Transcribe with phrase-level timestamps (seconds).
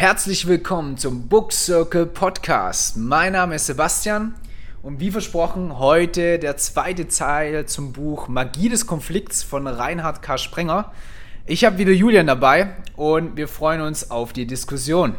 [0.00, 2.96] Herzlich willkommen zum Book Circle Podcast.
[2.96, 4.34] Mein Name ist Sebastian
[4.82, 10.38] und wie versprochen heute der zweite Teil zum Buch Magie des Konflikts von Reinhard K.
[10.38, 10.90] Sprenger.
[11.44, 15.16] Ich habe wieder Julian dabei und wir freuen uns auf die Diskussion.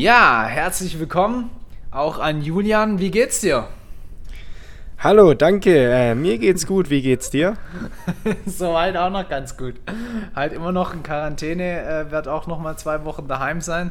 [0.00, 1.50] Ja, herzlich willkommen
[1.90, 3.00] auch an Julian.
[3.00, 3.68] Wie geht's dir?
[4.98, 5.90] Hallo, danke.
[5.92, 6.88] Äh, mir geht's gut.
[6.88, 7.58] Wie geht's dir?
[8.46, 9.74] Soweit auch noch ganz gut.
[10.34, 13.90] Halt immer noch in Quarantäne, äh, werde auch noch mal zwei Wochen daheim sein.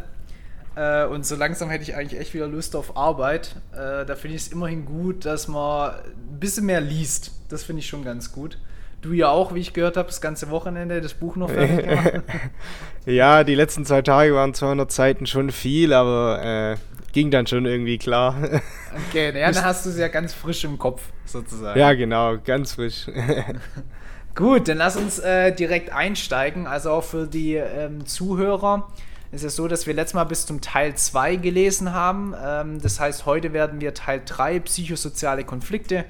[0.76, 3.57] Äh, und so langsam hätte ich eigentlich echt wieder Lust auf Arbeit.
[3.71, 7.34] Äh, da finde ich es immerhin gut, dass man ein bisschen mehr liest.
[7.49, 8.57] Das finde ich schon ganz gut.
[9.02, 12.21] Du ja auch, wie ich gehört habe, das ganze Wochenende das Buch noch fertig gemacht.
[13.05, 16.77] ja, die letzten zwei Tage waren 200 Seiten schon viel, aber äh,
[17.13, 18.35] ging dann schon irgendwie klar.
[19.09, 21.79] okay, ja, dann hast du es ja ganz frisch im Kopf, sozusagen.
[21.79, 23.07] Ja, genau, ganz frisch.
[24.35, 26.68] Gut, dann lass uns äh, direkt einsteigen.
[26.68, 28.87] Also auch für die ähm, Zuhörer
[29.31, 32.34] ist es so, dass wir letztes Mal bis zum Teil 2 gelesen haben.
[32.41, 36.05] Ähm, das heißt, heute werden wir Teil 3 psychosoziale Konflikte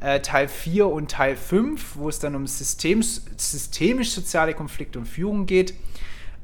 [0.00, 5.46] äh, Teil 4 und Teil 5, wo es dann um Systems, systemisch-soziale Konflikte und Führung
[5.46, 5.74] geht.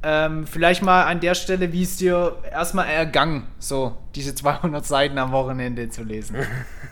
[0.07, 5.17] Ähm, vielleicht mal an der Stelle, wie es dir erstmal ergangen, so diese 200 Seiten
[5.17, 6.35] am Wochenende zu lesen.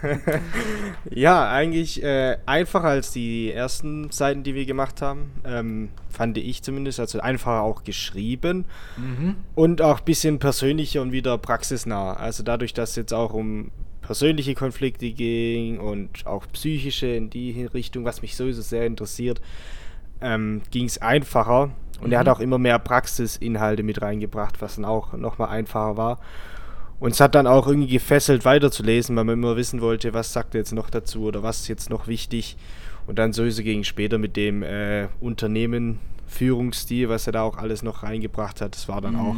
[1.11, 5.31] ja, eigentlich äh, einfacher als die ersten Seiten, die wir gemacht haben.
[5.45, 6.99] Ähm, fand ich zumindest.
[6.99, 8.65] Also einfacher auch geschrieben
[8.97, 9.35] mhm.
[9.53, 12.13] und auch ein bisschen persönlicher und wieder praxisnah.
[12.13, 13.69] Also dadurch, dass es jetzt auch um
[14.03, 19.41] persönliche Konflikte ging und auch psychische in die Richtung, was mich sowieso sehr interessiert,
[20.21, 21.71] ähm, ging es einfacher.
[21.99, 22.13] Und mhm.
[22.13, 22.33] er hat mhm.
[22.33, 26.19] auch immer mehr Praxisinhalte mit reingebracht, was dann auch nochmal einfacher war.
[26.99, 30.55] Und es hat dann auch irgendwie gefesselt weiterzulesen, weil man immer wissen wollte, was sagt
[30.55, 32.55] er jetzt noch dazu oder was ist jetzt noch wichtig.
[33.07, 37.83] Und dann sowieso ging später mit dem äh, Unternehmen, Führungsstil, was er da auch alles
[37.83, 38.75] noch reingebracht hat.
[38.75, 39.19] Das war dann mhm.
[39.19, 39.35] auch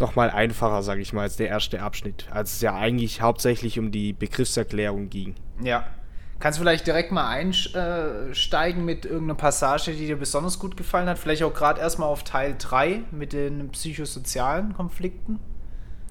[0.00, 3.90] nochmal einfacher, sage ich mal, als der erste Abschnitt, als es ja eigentlich hauptsächlich um
[3.90, 5.34] die Begriffserklärung ging.
[5.62, 5.84] Ja.
[6.38, 11.18] Kannst du vielleicht direkt mal einsteigen mit irgendeiner Passage, die dir besonders gut gefallen hat?
[11.18, 15.38] Vielleicht auch gerade erstmal auf Teil 3 mit den psychosozialen Konflikten?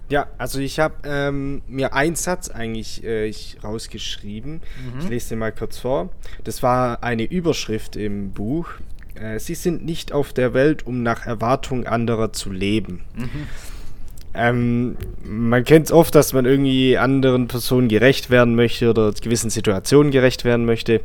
[0.10, 4.54] Ja, also ich habe ähm, mir einen Satz eigentlich äh, ich rausgeschrieben.
[4.94, 5.00] Mhm.
[5.00, 6.10] Ich lese den mal kurz vor.
[6.44, 8.70] Das war eine Überschrift im Buch.
[9.16, 13.02] Äh, Sie sind nicht auf der Welt, um nach Erwartung anderer zu leben.
[13.16, 13.48] Mhm.
[14.34, 19.50] Ähm, man kennt es oft, dass man irgendwie anderen Personen gerecht werden möchte oder gewissen
[19.50, 21.02] Situationen gerecht werden möchte.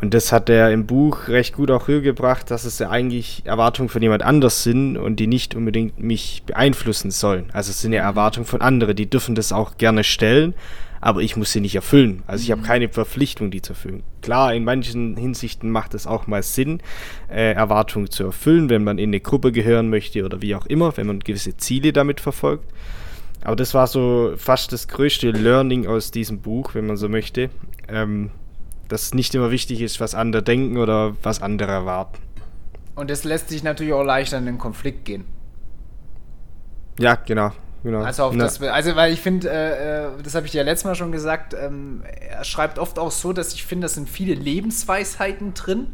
[0.00, 3.88] Und das hat er im Buch recht gut auch rübergebracht, dass es ja eigentlich Erwartungen
[3.88, 7.46] von jemand anders sind und die nicht unbedingt mich beeinflussen sollen.
[7.52, 10.54] Also es sind ja Erwartungen von anderen, die dürfen das auch gerne stellen,
[11.04, 12.22] aber ich muss sie nicht erfüllen.
[12.26, 12.66] Also ich habe mhm.
[12.66, 14.02] keine Verpflichtung, die zu erfüllen.
[14.22, 16.80] Klar, in manchen Hinsichten macht es auch mal Sinn,
[17.30, 20.96] äh, Erwartungen zu erfüllen, wenn man in eine Gruppe gehören möchte oder wie auch immer,
[20.96, 22.64] wenn man gewisse Ziele damit verfolgt.
[23.42, 27.50] Aber das war so fast das größte Learning aus diesem Buch, wenn man so möchte.
[27.86, 28.30] Ähm,
[28.88, 32.18] dass nicht immer wichtig ist, was andere denken oder was andere erwarten.
[32.94, 35.26] Und es lässt sich natürlich auch leichter in den Konflikt gehen.
[36.98, 37.52] Ja, genau.
[37.84, 38.00] Genau.
[38.00, 40.86] Also, auf das, also weil ich finde, äh, äh, das habe ich dir ja letztes
[40.86, 44.34] Mal schon gesagt, ähm, er schreibt oft auch so, dass ich finde, da sind viele
[44.34, 45.88] Lebensweisheiten drin,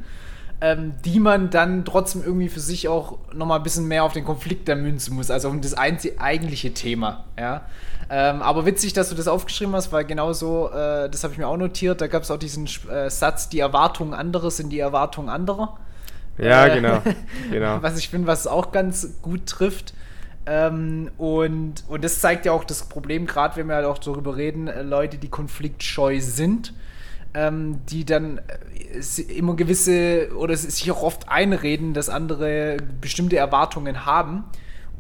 [0.61, 4.25] ähm, die man dann trotzdem irgendwie für sich auch nochmal ein bisschen mehr auf den
[4.25, 7.63] Konflikt der münzen muss, also um das eigentliche Thema, ja.
[8.09, 11.39] Ähm, aber witzig, dass du das aufgeschrieben hast, weil genau so, äh, das habe ich
[11.39, 14.79] mir auch notiert, da gab es auch diesen äh, Satz, die Erwartungen anderer sind die
[14.79, 15.77] Erwartungen anderer.
[16.39, 17.03] Ja, äh, genau,
[17.51, 17.83] genau.
[17.83, 19.93] was ich finde, was auch ganz gut trifft.
[20.51, 24.37] Ähm, und, und das zeigt ja auch das Problem, gerade wenn wir halt auch darüber
[24.37, 26.75] reden, äh, Leute, die konfliktscheu sind,
[27.35, 34.07] ähm, die dann äh, immer gewisse oder sich auch oft einreden, dass andere bestimmte Erwartungen
[34.07, 34.43] haben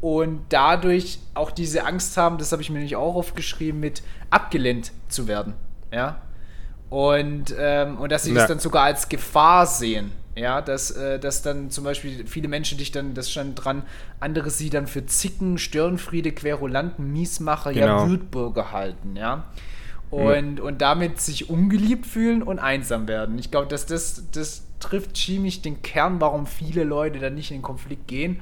[0.01, 4.93] und dadurch auch diese Angst haben, das habe ich mir nämlich auch aufgeschrieben, mit abgelehnt
[5.09, 5.55] zu werden.
[5.93, 6.21] Ja.
[6.91, 8.37] Und, ähm, und dass sie ja.
[8.37, 10.13] das dann sogar als Gefahr sehen.
[10.41, 13.83] Ja, dass, äh, dass dann zum Beispiel viele Menschen dich dann, das stand dran,
[14.21, 18.05] andere sie dann für Zicken, Störenfriede, Querulanten, Miesmacher, genau.
[18.05, 19.45] ja, Wütbürger halten, ja.
[20.09, 20.65] Und, mhm.
[20.65, 23.39] und damit sich ungeliebt fühlen und einsam werden.
[23.39, 27.59] Ich glaube, dass das, das trifft ziemlich den Kern, warum viele Leute dann nicht in
[27.59, 28.41] den Konflikt gehen,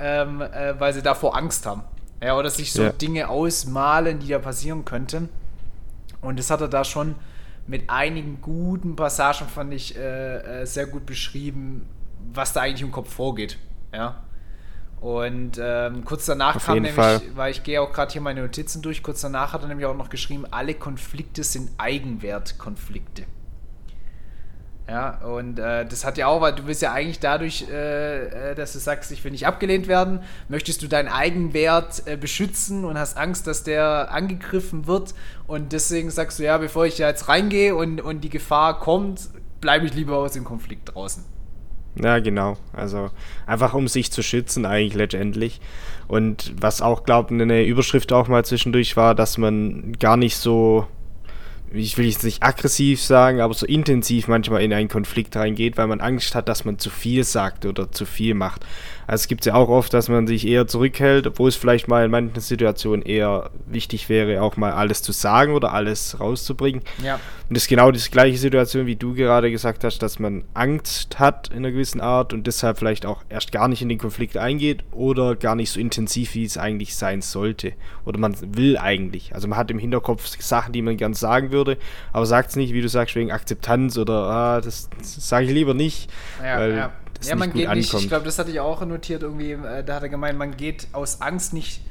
[0.00, 1.82] ähm, äh, weil sie davor Angst haben.
[2.22, 2.88] Ja, oder sich so ja.
[2.88, 5.28] Dinge ausmalen, die da passieren könnten.
[6.22, 7.16] Und das hat er da schon
[7.68, 11.86] mit einigen guten Passagen, fand ich, äh, äh, sehr gut beschrieben,
[12.32, 13.58] was da eigentlich im Kopf vorgeht.
[13.92, 14.24] Ja.
[15.00, 17.20] Und ähm, kurz danach Auf kam nämlich, Fall.
[17.34, 19.96] weil ich gehe auch gerade hier meine Notizen durch, kurz danach hat er nämlich auch
[19.96, 23.24] noch geschrieben, alle Konflikte sind Eigenwertkonflikte.
[24.88, 28.54] Ja, und äh, das hat ja auch, weil du willst ja eigentlich dadurch, äh, äh,
[28.54, 32.98] dass du sagst, ich will nicht abgelehnt werden, möchtest du deinen Eigenwert äh, beschützen und
[32.98, 35.14] hast Angst, dass der angegriffen wird.
[35.46, 39.28] Und deswegen sagst du, ja, bevor ich jetzt reingehe und, und die Gefahr kommt,
[39.60, 41.22] bleibe ich lieber aus dem Konflikt draußen.
[42.02, 42.56] Ja, genau.
[42.72, 43.10] Also
[43.46, 45.60] einfach um sich zu schützen eigentlich letztendlich.
[46.06, 50.36] Und was auch, glaube ich, eine Überschrift auch mal zwischendurch war, dass man gar nicht
[50.36, 50.86] so,
[51.72, 55.86] ich will jetzt nicht aggressiv sagen, aber so intensiv manchmal in einen Konflikt reingeht, weil
[55.86, 58.64] man Angst hat, dass man zu viel sagt oder zu viel macht.
[59.08, 62.04] Also es gibt ja auch oft, dass man sich eher zurückhält, obwohl es vielleicht mal
[62.04, 66.82] in manchen Situationen eher wichtig wäre, auch mal alles zu sagen oder alles rauszubringen.
[67.02, 67.14] Ja.
[67.14, 71.18] Und das ist genau die gleiche Situation, wie du gerade gesagt hast, dass man Angst
[71.18, 74.36] hat in einer gewissen Art und deshalb vielleicht auch erst gar nicht in den Konflikt
[74.36, 77.72] eingeht oder gar nicht so intensiv, wie es eigentlich sein sollte.
[78.04, 79.34] Oder man will eigentlich.
[79.34, 81.78] Also man hat im Hinterkopf Sachen, die man gern sagen würde,
[82.12, 85.52] aber sagt es nicht, wie du sagst, wegen Akzeptanz oder ah, das, das sage ich
[85.52, 86.10] lieber nicht.
[86.44, 86.92] Ja, weil ja.
[87.18, 88.02] Das ja man nicht gut geht nicht, ankommt.
[88.02, 90.88] ich glaube, das hatte ich auch notiert irgendwie, äh, da hat er gemeint, man geht
[90.92, 91.82] aus Angst nicht,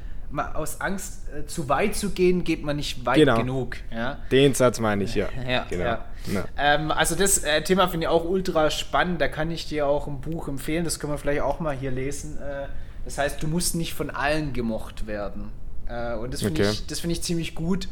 [0.54, 3.38] aus Angst äh, zu weit zu gehen, geht man nicht weit Genau.
[3.38, 3.78] genug.
[3.94, 4.20] Ja.
[4.32, 5.28] Den Satz meine ich, ja.
[5.48, 5.84] Ja, genau.
[5.84, 6.06] ja.
[6.34, 6.46] Ja.
[6.58, 9.22] Ähm, also das äh, Thema finde ich auch ultra spannend.
[9.22, 10.84] Da kann ich dir auch ein Buch empfehlen.
[10.84, 12.38] Das können wir vielleicht auch mal hier lesen.
[12.38, 12.68] Äh,
[13.06, 15.52] das heißt, du musst nicht von allen gemocht werden.
[15.88, 16.72] Äh, und das finde Okay.
[16.74, 17.88] ich, das finde ich ziemlich gut,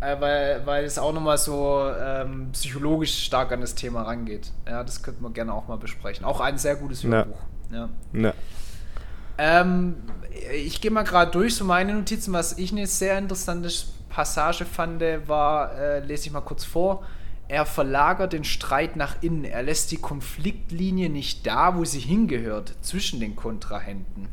[0.00, 4.52] äh, weil, weil es auch nochmal so ähm, psychologisch stark an das Thema rangeht.
[4.66, 6.24] Ja, das könnten wir gerne auch mal besprechen.
[6.24, 7.04] Auch ein sehr gutes.
[7.04, 7.38] Hörbuch.
[7.70, 7.88] Ja.
[8.12, 8.32] Ja.
[9.38, 9.96] Ähm,
[10.52, 12.32] ich gehe mal gerade durch so meine Notizen.
[12.32, 13.70] Was ich eine sehr interessante
[14.08, 17.04] Passage fand, war, äh, lese ich mal kurz vor.
[17.48, 19.44] Er verlagert den Streit nach innen.
[19.44, 24.28] Er lässt die Konfliktlinie nicht da, wo sie hingehört, zwischen den Kontrahenten.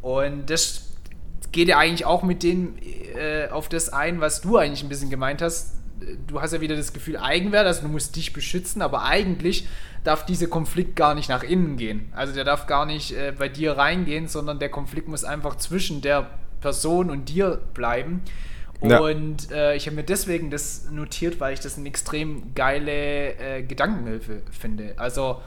[0.00, 0.91] Und das
[1.52, 2.74] geht ja eigentlich auch mit dem
[3.14, 5.76] äh, auf das ein, was du eigentlich ein bisschen gemeint hast.
[6.26, 9.68] Du hast ja wieder das Gefühl Eigenwert, also du musst dich beschützen, aber eigentlich
[10.02, 12.10] darf dieser Konflikt gar nicht nach innen gehen.
[12.12, 16.00] Also der darf gar nicht äh, bei dir reingehen, sondern der Konflikt muss einfach zwischen
[16.00, 18.22] der Person und dir bleiben.
[18.82, 18.98] Ja.
[18.98, 23.62] Und äh, ich habe mir deswegen das notiert, weil ich das eine extrem geile äh,
[23.62, 24.94] Gedankenhilfe finde.
[24.96, 25.40] Also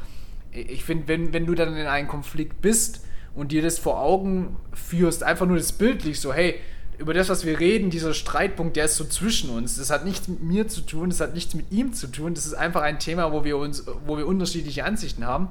[0.52, 3.06] ich finde, wenn, wenn du dann in einem Konflikt bist
[3.36, 6.56] und dir das vor Augen führst, einfach nur das bildlich so, hey,
[6.98, 9.78] über das, was wir reden, dieser Streitpunkt, der ist so zwischen uns.
[9.78, 12.34] Das hat nichts mit mir zu tun, das hat nichts mit ihm zu tun.
[12.34, 15.50] Das ist einfach ein Thema, wo wir uns, wo wir unterschiedliche Ansichten haben.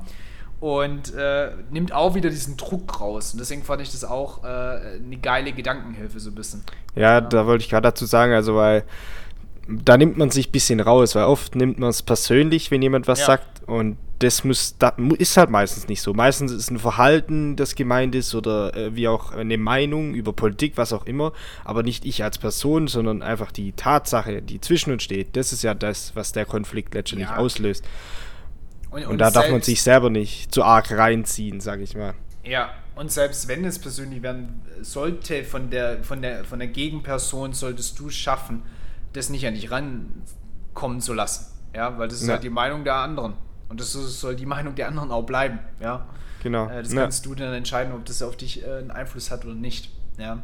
[0.61, 3.33] Und äh, nimmt auch wieder diesen Druck raus.
[3.33, 6.63] Und deswegen fand ich das auch äh, eine geile Gedankenhilfe, so ein bisschen.
[6.95, 8.85] Ja, da wollte ich gerade dazu sagen, also weil
[9.69, 13.09] da nimmt man sich ein bisschen raus, weil oft nimmt man es persönlich, wenn jemand
[13.09, 13.27] was Ja.
[13.27, 16.15] sagt und das muss, da, mu- ist halt meistens nicht so.
[16.15, 20.75] Meistens ist ein Verhalten, das gemeint ist oder äh, wie auch eine Meinung über Politik,
[20.77, 21.33] was auch immer,
[21.65, 25.35] aber nicht ich als Person, sondern einfach die Tatsache, die zwischen uns steht.
[25.37, 27.37] Das ist ja das, was der Konflikt letztendlich Ja.
[27.37, 27.85] auslöst.
[28.91, 32.15] Und, da darf man sich selber nicht zu arg reinziehen, sag ich mal.
[32.45, 37.53] Ja, und selbst wenn es persönlich werden sollte, von der, von der, von der Gegenperson
[37.53, 38.63] solltest du schaffen,
[39.15, 41.47] das nicht an dich rankommen zu lassen.
[41.75, 42.35] Ja, weil das ist Ja.
[42.35, 43.33] halt die Meinung der anderen.
[43.69, 45.59] Und das soll die Meinung der anderen auch bleiben.
[45.81, 46.07] Ja.
[46.43, 46.69] Genau.
[46.69, 47.03] Äh, das Ja.
[47.03, 49.91] kannst du dann entscheiden, ob das auf dich äh, einen Einfluss hat oder nicht.
[50.19, 50.43] Ja.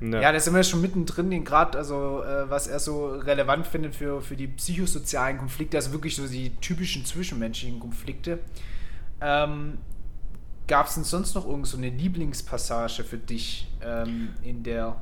[0.00, 0.20] Ja.
[0.20, 4.20] Ja, da sind wir schon mittendrin, gerade also äh, was er so relevant findet für,
[4.20, 8.40] für die psychosozialen Konflikte, also wirklich so die typischen zwischenmenschlichen Konflikte.
[9.20, 9.78] Ähm,
[10.66, 14.96] Gab es denn sonst noch irgend so eine Lieblingspassage für dich ähm, in der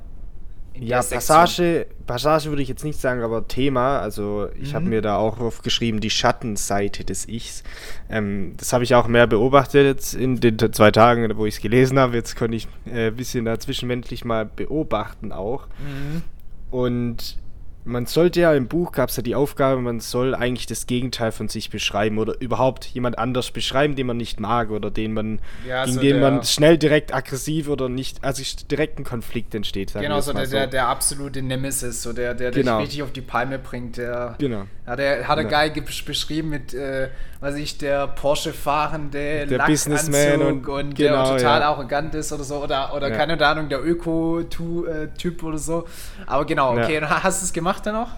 [0.79, 1.02] Ja?
[1.02, 4.91] Passage, Passage würde ich jetzt nicht sagen, aber Thema, also ich habe Mhm.
[4.91, 7.62] mir da auch aufgeschrieben, die Schattenseite des Ichs.
[8.11, 11.61] Ähm, das habe ich auch mehr beobachtet jetzt in den zwei Tagen, wo ich es
[11.61, 12.17] gelesen habe.
[12.17, 15.67] Jetzt konnte ich äh, ein bisschen da zwischenmenschlich mal beobachten auch.
[15.79, 16.23] Mhm.
[16.71, 17.38] Und
[17.85, 21.33] man sollte ja im Buch gab es ja die Aufgabe, man soll eigentlich das Gegenteil
[21.33, 25.41] von sich beschreiben oder überhaupt jemand anders beschreiben, den man nicht mag oder den man,
[25.69, 29.55] Ja, gegen so den der- man schnell direkt aggressiv oder nicht, also direkt ein Konflikt
[29.55, 29.93] entsteht.
[29.95, 32.77] Genau, wir es so der, der, der absolute Nemesis, so der, der Genau.
[32.79, 33.97] dich richtig auf die Palme bringt.
[33.97, 34.65] Der, Genau.
[34.87, 35.49] Ja, der hat er Ja.
[35.51, 37.09] geil ge- beschrieben mit, äh,
[37.41, 41.69] weiß ich, der Porsche-fahrende Der Businessman und, und- der genau, total ja.
[41.69, 42.62] arrogant ist oder so.
[42.62, 43.17] Oder, oder Ja.
[43.17, 45.85] keine Ahnung, der Öko-Typ oder so.
[46.27, 46.85] Aber genau, Ja.
[46.85, 48.09] okay, und hast du es gemacht dann auch?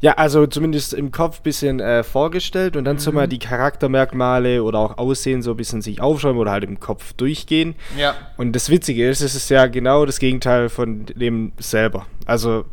[0.00, 3.16] Ja, also zumindest im Kopf ein bisschen äh, vorgestellt und dann so Mhm.
[3.16, 7.14] mal die Charaktermerkmale oder auch Aussehen so ein bisschen sich aufschreiben oder halt im Kopf
[7.14, 7.74] durchgehen.
[7.96, 8.14] Ja.
[8.36, 12.06] Und das Witzige ist, es ist ja genau das Gegenteil von dem selber.
[12.26, 12.66] Also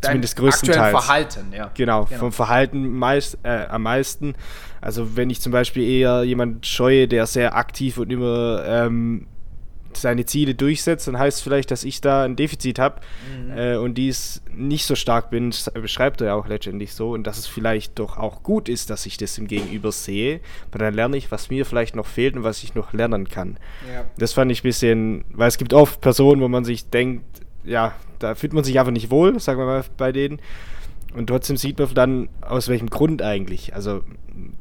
[0.00, 0.90] Zumindest größtenteils.
[0.92, 1.70] Verhalten, ja.
[1.74, 2.20] Genau, genau.
[2.20, 4.34] vom Verhalten meist, äh, am meisten.
[4.80, 9.26] Also wenn ich zum Beispiel eher jemand scheue, der sehr aktiv und immer ähm,
[9.92, 13.00] seine Ziele durchsetzt, dann heißt es vielleicht, dass ich da ein Defizit habe
[13.32, 13.56] mhm.
[13.56, 17.38] äh, und dies nicht so stark bin, beschreibt er ja auch letztendlich so und dass
[17.38, 20.40] es vielleicht doch auch gut ist, dass ich das im Gegenüber sehe,
[20.72, 23.58] weil dann lerne ich, was mir vielleicht noch fehlt und was ich noch lernen kann.
[23.92, 24.04] Ja.
[24.18, 27.24] Das fand ich ein bisschen, weil es gibt oft Personen, wo man sich denkt,
[27.64, 30.40] ja, da fühlt man sich einfach nicht wohl, sagen wir mal bei denen.
[31.14, 33.74] Und trotzdem sieht man dann, aus welchem Grund eigentlich.
[33.74, 34.02] Also,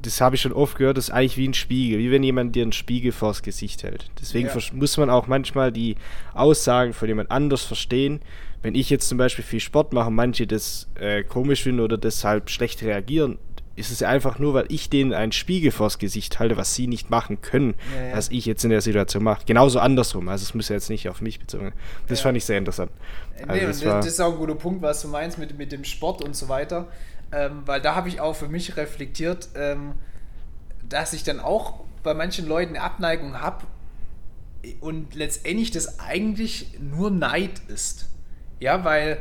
[0.01, 2.55] das habe ich schon oft gehört, das ist eigentlich wie ein Spiegel, wie wenn jemand
[2.55, 4.09] dir einen Spiegel vors Gesicht hält.
[4.19, 4.55] Deswegen ja.
[4.73, 5.95] muss man auch manchmal die
[6.33, 8.21] Aussagen von jemand anders verstehen.
[8.61, 11.97] Wenn ich jetzt zum Beispiel viel Sport mache und manche das äh, komisch finden oder
[11.97, 13.37] deshalb schlecht reagieren,
[13.77, 17.11] ist es einfach nur, weil ich denen einen Spiegel vors Gesicht halte, was sie nicht
[17.11, 18.17] machen können, ja, ja.
[18.17, 19.45] was ich jetzt in der Situation mache.
[19.45, 20.27] Genauso andersrum.
[20.29, 21.73] Also es muss ja jetzt nicht auf mich bezogen.
[22.07, 22.23] Das ja.
[22.23, 22.91] fand ich sehr interessant.
[23.47, 25.83] Also nee, das, das, ist auch ein guter Punkt, was du meinst mit, mit dem
[25.83, 26.87] Sport und so weiter.
[27.31, 29.93] Ähm, weil da habe ich auch für mich reflektiert, ähm,
[30.89, 33.65] dass ich dann auch bei manchen Leuten eine Abneigung habe
[34.79, 38.09] und letztendlich das eigentlich nur Neid ist.
[38.59, 39.19] Ja, weil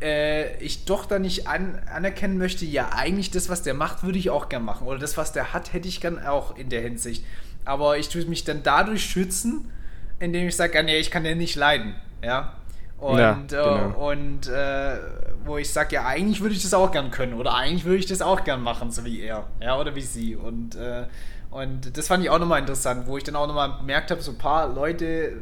[0.00, 4.18] äh, ich doch da nicht an, anerkennen möchte, ja, eigentlich das, was der macht, würde
[4.18, 4.86] ich auch gern machen.
[4.86, 7.24] Oder das, was der hat, hätte ich gern auch in der Hinsicht.
[7.64, 9.70] Aber ich tue mich dann dadurch schützen,
[10.18, 11.94] indem ich sage, ja, nee, ich kann den nicht leiden.
[12.22, 12.54] Ja.
[12.98, 14.10] Und, ja, äh, genau.
[14.10, 14.96] und äh,
[15.44, 17.34] wo ich sage, ja, eigentlich würde ich das auch gern können.
[17.34, 19.46] Oder eigentlich würde ich das auch gern machen, so wie er.
[19.60, 20.34] Ja, oder wie sie.
[20.34, 21.04] Und, äh,
[21.50, 24.32] und das fand ich auch nochmal interessant, wo ich dann auch nochmal bemerkt habe, so
[24.32, 25.34] ein paar Leute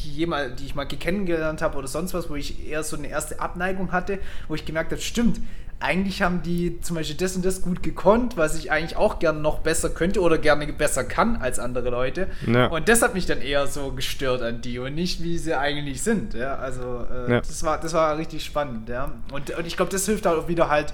[0.00, 3.08] die, jemals, die ich mal kennengelernt habe oder sonst was, wo ich eher so eine
[3.08, 5.40] erste Abneigung hatte, wo ich gemerkt habe, stimmt,
[5.80, 9.38] eigentlich haben die zum Beispiel das und das gut gekonnt, was ich eigentlich auch gerne
[9.38, 12.26] noch besser könnte oder gerne besser kann als andere Leute.
[12.46, 12.66] Ja.
[12.66, 16.02] Und das hat mich dann eher so gestört an die und nicht, wie sie eigentlich
[16.02, 16.34] sind.
[16.34, 17.40] Ja, also äh, ja.
[17.40, 18.88] das war das war richtig spannend.
[18.88, 20.92] Ja, und, und ich glaube, das hilft auch wieder halt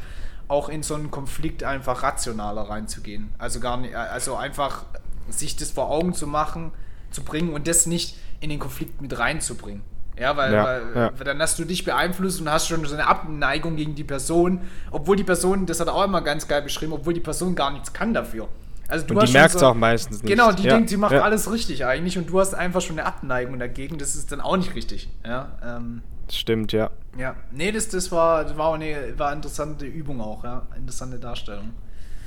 [0.48, 3.32] auch in so einen Konflikt einfach rationaler reinzugehen.
[3.38, 4.84] Also gar nicht, also einfach
[5.30, 6.72] sich das vor Augen zu machen,
[7.10, 9.82] zu bringen und das nicht in den Konflikt mit reinzubringen.
[10.18, 11.10] Ja, weil, ja, weil ja.
[11.24, 14.60] dann hast du dich beeinflusst und hast schon so eine Abneigung gegen die Person,
[14.92, 17.72] obwohl die Person, das hat er auch immer ganz geil beschrieben, obwohl die Person gar
[17.72, 18.48] nichts kann dafür.
[18.86, 20.30] Also du und die merkt es so, auch meistens nicht.
[20.30, 23.08] Genau, die ja, denkt, sie macht alles richtig eigentlich und du hast einfach schon eine
[23.08, 25.08] Abneigung dagegen, das ist dann auch nicht richtig.
[25.24, 26.90] Ja, ähm, Stimmt, ja.
[27.18, 31.72] Ja, nee, das, das war, das war eine war interessante Übung auch, ja, interessante Darstellung.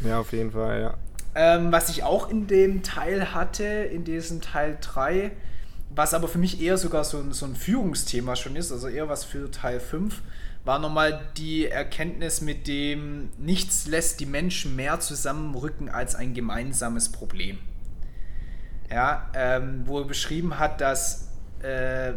[0.01, 0.93] Ja, auf jeden Fall, ja.
[1.35, 5.31] Ähm, was ich auch in dem Teil hatte, in diesem Teil 3,
[5.97, 9.09] was aber für mich eher sogar so ein, so ein Führungsthema schon ist, also eher
[9.09, 10.21] was für Teil 5,
[10.63, 17.11] war nochmal die Erkenntnis mit dem, nichts lässt die Menschen mehr zusammenrücken als ein gemeinsames
[17.11, 17.57] Problem.
[18.91, 21.29] Ja, ähm, wo er beschrieben hat, dass,
[21.61, 22.13] äh,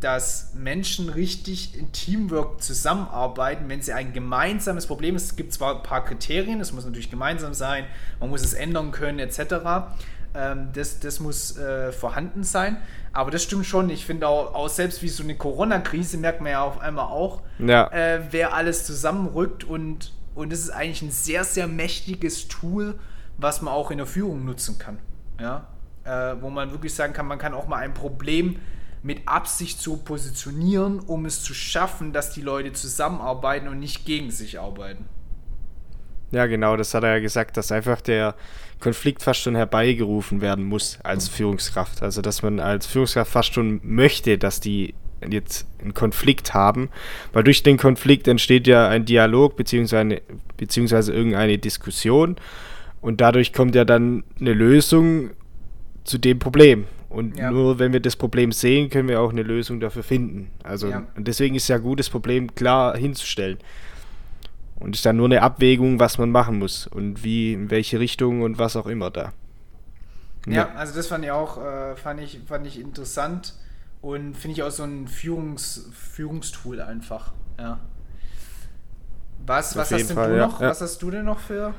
[0.00, 5.24] dass Menschen richtig in Teamwork zusammenarbeiten, wenn sie ein gemeinsames Problem ist.
[5.24, 7.86] Es gibt zwar ein paar Kriterien, es muss natürlich gemeinsam sein,
[8.20, 9.40] man muss es ändern können, etc.
[10.34, 12.78] Ähm, das, das muss äh, vorhanden sein.
[13.12, 13.90] Aber das stimmt schon.
[13.90, 17.42] Ich finde auch, auch, selbst wie so eine Corona-Krise merkt man ja auf einmal auch,
[17.58, 17.88] ja.
[17.88, 19.64] äh, wer alles zusammenrückt.
[19.64, 22.98] Und, und das ist eigentlich ein sehr, sehr mächtiges Tool,
[23.38, 24.98] was man auch in der Führung nutzen kann.
[25.40, 25.66] Ja?
[26.04, 28.56] Äh, wo man wirklich sagen kann, man kann auch mal ein Problem
[29.02, 34.30] mit Absicht so positionieren, um es zu schaffen, dass die Leute zusammenarbeiten und nicht gegen
[34.30, 35.06] sich arbeiten.
[36.30, 38.34] Ja, genau, das hat er ja gesagt, dass einfach der
[38.80, 42.02] Konflikt fast schon herbeigerufen werden muss als Führungskraft.
[42.02, 44.94] Also, dass man als Führungskraft fast schon möchte, dass die
[45.28, 46.90] jetzt einen Konflikt haben,
[47.32, 50.20] weil durch den Konflikt entsteht ja ein Dialog beziehungsweise,
[50.56, 52.36] beziehungsweise irgendeine Diskussion
[53.00, 55.30] und dadurch kommt ja dann eine Lösung
[56.04, 56.84] zu dem Problem.
[57.08, 57.50] Und ja.
[57.50, 60.50] nur wenn wir das Problem sehen, können wir auch eine Lösung dafür finden.
[60.62, 61.06] Also ja.
[61.16, 63.58] und deswegen ist ja gut, das Problem klar hinzustellen.
[64.78, 68.42] Und ist dann nur eine Abwägung, was man machen muss und wie, in welche Richtung
[68.42, 69.32] und was auch immer da.
[70.46, 73.54] Ja, ja also das fand ich auch, äh, fand ich, fand ich interessant
[74.00, 77.32] und finde ich auch so ein Führungs, Führungstool einfach.
[77.58, 77.80] Ja.
[79.44, 80.60] Was, was hast Fall, du noch?
[80.60, 80.70] Ja.
[80.70, 81.74] Was hast du denn noch für?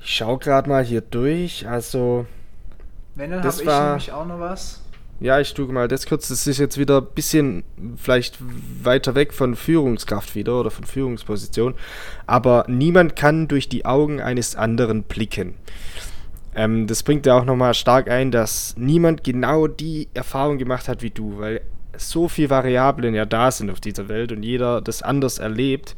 [0.00, 1.68] Ich schaue gerade mal hier durch.
[1.68, 2.26] Also.
[3.14, 4.82] Wenn, dann habe ich nämlich auch noch was.
[5.20, 6.28] Ja, ich tue mal das kurz.
[6.28, 7.62] Das ist jetzt wieder ein bisschen
[7.96, 8.38] vielleicht
[8.82, 11.74] weiter weg von Führungskraft wieder oder von Führungsposition.
[12.26, 15.56] Aber niemand kann durch die Augen eines anderen blicken.
[16.54, 21.02] Ähm, das bringt ja auch nochmal stark ein, dass niemand genau die Erfahrung gemacht hat
[21.02, 21.60] wie du, weil
[21.98, 25.94] so viele Variablen ja da sind auf dieser Welt und jeder das anders erlebt.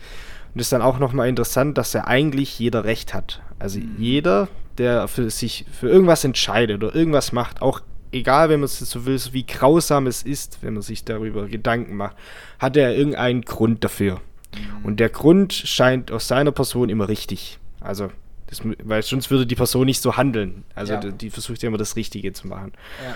[0.52, 3.40] Und es ist dann auch nochmal interessant, dass ja eigentlich jeder Recht hat.
[3.60, 3.94] Also mhm.
[3.98, 4.48] jeder,
[4.78, 7.80] der für sich für irgendwas entscheidet oder irgendwas macht, auch
[8.12, 11.96] egal, wenn man es so will, wie grausam es ist, wenn man sich darüber Gedanken
[11.96, 12.16] macht,
[12.58, 14.20] hat er irgendeinen Grund dafür.
[14.54, 14.84] Mhm.
[14.84, 17.58] Und der Grund scheint aus seiner Person immer richtig.
[17.80, 18.10] Also,
[18.46, 20.64] das, weil sonst würde die Person nicht so handeln.
[20.74, 21.00] Also, ja.
[21.00, 22.72] die, die, versucht ja immer das Richtige zu machen.
[23.04, 23.14] Ja.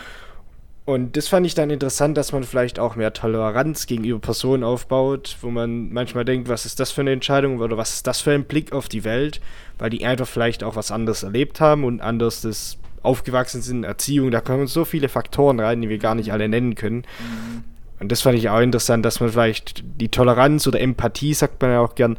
[0.87, 5.37] Und das fand ich dann interessant, dass man vielleicht auch mehr Toleranz gegenüber Personen aufbaut,
[5.41, 8.31] wo man manchmal denkt, was ist das für eine Entscheidung oder was ist das für
[8.31, 9.41] ein Blick auf die Welt,
[9.79, 14.31] weil die einfach vielleicht auch was anderes erlebt haben und anders das aufgewachsen sind, Erziehung,
[14.31, 16.99] da kommen so viele Faktoren rein, die wir gar nicht alle nennen können.
[16.99, 17.65] Mhm.
[17.99, 21.71] Und das fand ich auch interessant, dass man vielleicht die Toleranz oder Empathie, sagt man
[21.71, 22.19] ja auch gern,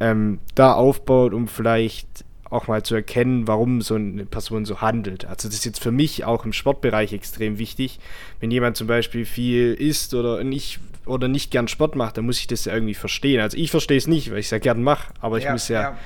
[0.00, 5.24] ähm, da aufbaut, um vielleicht auch mal zu erkennen, warum so eine Person so handelt.
[5.24, 7.98] Also das ist jetzt für mich auch im Sportbereich extrem wichtig.
[8.40, 12.38] Wenn jemand zum Beispiel viel isst oder nicht oder nicht gern Sport macht, dann muss
[12.38, 13.40] ich das ja irgendwie verstehen.
[13.40, 15.68] Also ich verstehe es nicht, weil ich es ja gern mache, aber ich ja, muss
[15.68, 15.98] ja, ja,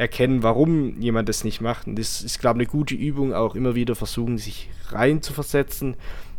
[0.00, 1.86] erkennen, warum jemand das nicht macht.
[1.86, 5.32] Und das ist, glaube ich, eine gute Übung, auch immer wieder versuchen, sich rein zu
[5.32, 5.94] versetzen.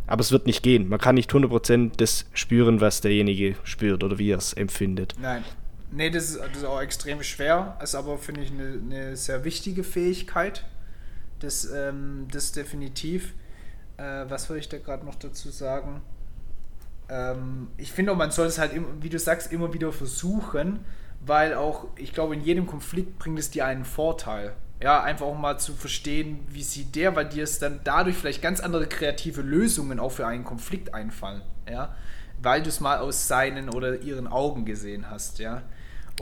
[0.08, 0.90] Aber es wird nicht gehen.
[0.90, 5.16] Man kann nicht 100% das spüren, was derjenige spürt oder wie er es empfindet.
[5.22, 5.44] Nein,
[5.94, 9.44] Nee, das ist, das ist auch extrem schwer, ist aber, finde ich, eine, eine, sehr
[9.44, 10.64] wichtige Fähigkeit.
[11.40, 13.34] Das, ähm, das definitiv.
[13.98, 16.02] Äh, was würde ich da gerade noch dazu sagen?
[17.10, 20.80] Ähm, ich finde man soll es halt, wie du sagst, immer wieder versuchen,
[21.26, 24.54] weil auch, ich glaube, in jedem Konflikt bringt es dir einen Vorteil.
[24.82, 28.42] Ja, einfach auch mal zu verstehen, wie sieht der, weil dir es dann dadurch vielleicht
[28.42, 31.42] ganz andere kreative Lösungen auch für einen Konflikt einfallen.
[31.70, 31.96] Ja,
[32.42, 35.38] weil du es mal aus seinen oder ihren Augen gesehen hast.
[35.38, 35.62] Ja.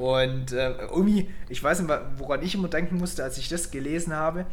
[0.02, 4.14] Und äh, irgendwie, ich weiß nicht, woran ich immer denken musste, als ich das gelesen
[4.14, 4.46] habe.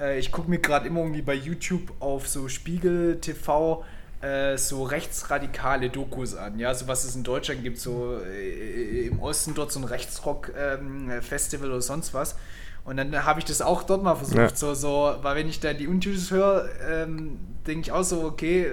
[0.00, 3.84] Äh, ich gucke mir gerade immer irgendwie bei YouTube auf so Spiegel TV
[4.20, 6.58] äh, so rechtsradikale Dokus an.
[6.58, 11.66] Ja, so was es in Deutschland gibt, so äh, im Osten dort so ein Rechtsrock-Festival
[11.66, 12.36] ähm, oder sonst was.
[12.84, 14.54] Und dann habe ich das auch dort mal versucht, ja.
[14.54, 18.72] so, so, weil wenn ich da die Untütes höre, ähm, denke ich auch so, okay,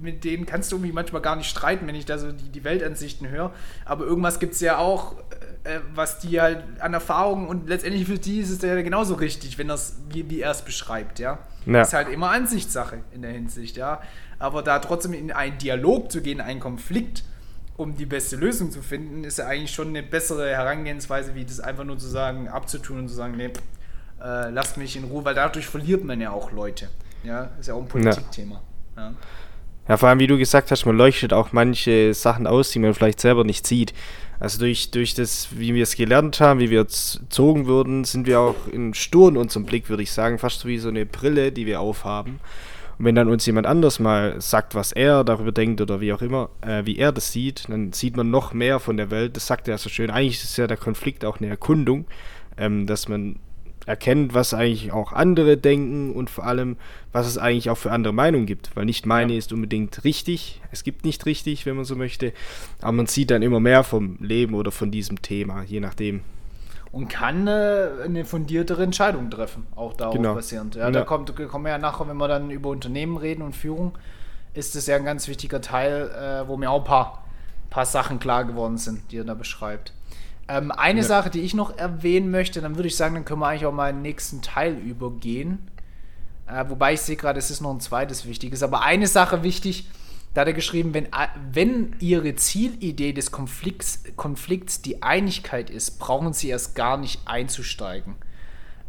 [0.00, 2.64] mit denen kannst du irgendwie manchmal gar nicht streiten, wenn ich da so die, die
[2.64, 3.52] Weltansichten höre.
[3.84, 5.16] Aber irgendwas gibt es ja auch,
[5.64, 9.58] äh, was die halt an Erfahrung und letztendlich für die ist es ja genauso richtig,
[9.58, 11.38] wenn das, wie, wie er es beschreibt, ja.
[11.66, 11.82] ja.
[11.82, 14.02] Ist halt immer Ansichtssache in der Hinsicht, ja.
[14.38, 17.24] Aber da trotzdem in einen Dialog zu gehen, einen Konflikt,
[17.76, 21.60] um die beste Lösung zu finden, ist ja eigentlich schon eine bessere Herangehensweise, wie das
[21.60, 23.50] einfach nur zu sagen, abzutun und zu sagen, nee,
[24.22, 26.88] äh, lasst mich in Ruhe, weil dadurch verliert man ja auch Leute.
[27.24, 28.60] Ja, ist ja auch ein Politikthema.
[28.96, 29.08] Ja.
[29.08, 29.14] ja.
[29.86, 32.94] Ja, vor allem, wie du gesagt hast, man leuchtet auch manche Sachen aus, die man
[32.94, 33.92] vielleicht selber nicht sieht.
[34.40, 38.40] Also durch, durch das, wie wir es gelernt haben, wie wir erzogen wurden, sind wir
[38.40, 41.52] auch in Stur in unserem Blick, würde ich sagen, fast so wie so eine Brille,
[41.52, 42.40] die wir aufhaben.
[42.98, 46.22] Und wenn dann uns jemand anders mal sagt, was er darüber denkt oder wie auch
[46.22, 49.36] immer, äh, wie er das sieht, dann sieht man noch mehr von der Welt.
[49.36, 50.10] Das sagt er so schön.
[50.10, 52.06] Eigentlich ist ja der Konflikt auch eine Erkundung,
[52.56, 53.36] ähm, dass man
[53.86, 56.76] erkennt, was eigentlich auch andere denken und vor allem,
[57.12, 58.74] was es eigentlich auch für andere Meinungen gibt.
[58.74, 59.38] Weil nicht meine ja.
[59.38, 60.60] ist unbedingt richtig.
[60.70, 62.32] Es gibt nicht richtig, wenn man so möchte.
[62.80, 66.20] Aber man sieht dann immer mehr vom Leben oder von diesem Thema, je nachdem.
[66.94, 70.34] Und kann äh, eine fundiertere Entscheidung treffen, auch darauf genau.
[70.34, 70.76] basierend.
[70.76, 70.90] Ja, ja.
[70.92, 73.98] Da kommt, kommen wir ja nachher, wenn wir dann über Unternehmen reden und Führung,
[74.54, 77.24] ist das ja ein ganz wichtiger Teil, äh, wo mir auch ein paar,
[77.68, 79.92] paar Sachen klar geworden sind, die er da beschreibt.
[80.46, 81.06] Ähm, eine ja.
[81.06, 83.72] Sache, die ich noch erwähnen möchte, dann würde ich sagen, dann können wir eigentlich auch
[83.72, 85.66] mal in den nächsten Teil übergehen.
[86.46, 88.62] Äh, wobei ich sehe gerade, es ist noch ein zweites wichtiges.
[88.62, 89.88] Aber eine Sache wichtig,
[90.34, 91.08] da hat er geschrieben, wenn,
[91.52, 98.16] wenn Ihre Zielidee des Konflikts, Konflikts die Einigkeit ist, brauchen Sie erst gar nicht einzusteigen.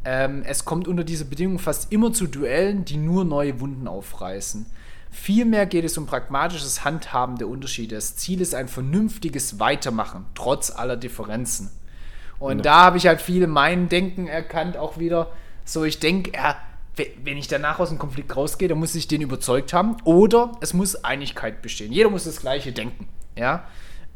[0.03, 4.65] Ähm, es kommt unter dieser Bedingung fast immer zu Duellen, die nur neue Wunden aufreißen.
[5.11, 7.95] Vielmehr geht es um pragmatisches Handhaben der Unterschiede.
[7.95, 11.69] Das Ziel ist ein vernünftiges Weitermachen, trotz aller Differenzen.
[12.39, 12.63] Und ja.
[12.63, 15.31] da habe ich halt viele mein Denken erkannt, auch wieder.
[15.63, 16.57] So, ich denke, ja,
[17.23, 19.97] wenn ich danach aus dem Konflikt rausgehe, dann muss ich den überzeugt haben.
[20.03, 21.91] Oder es muss Einigkeit bestehen.
[21.91, 23.07] Jeder muss das Gleiche denken.
[23.37, 23.65] Ja.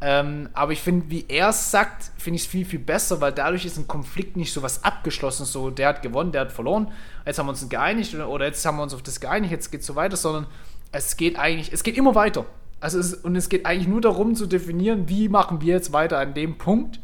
[0.01, 3.33] Ähm, aber ich finde, wie er es sagt, finde ich es viel, viel besser, weil
[3.33, 6.91] dadurch ist ein Konflikt nicht so was abgeschlossen, so der hat gewonnen, der hat verloren,
[7.25, 9.81] jetzt haben wir uns geeinigt oder jetzt haben wir uns auf das geeinigt, jetzt geht
[9.81, 10.47] es so weiter, sondern
[10.93, 12.45] es geht eigentlich, es geht immer weiter.
[12.79, 16.17] Also es, und es geht eigentlich nur darum zu definieren, wie machen wir jetzt weiter
[16.17, 17.01] an dem Punkt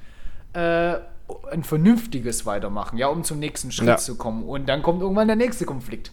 [0.54, 0.96] äh,
[1.52, 3.98] ein vernünftiges Weitermachen, ja, um zum nächsten Schritt ja.
[3.98, 4.44] zu kommen.
[4.44, 6.12] Und dann kommt irgendwann der nächste Konflikt.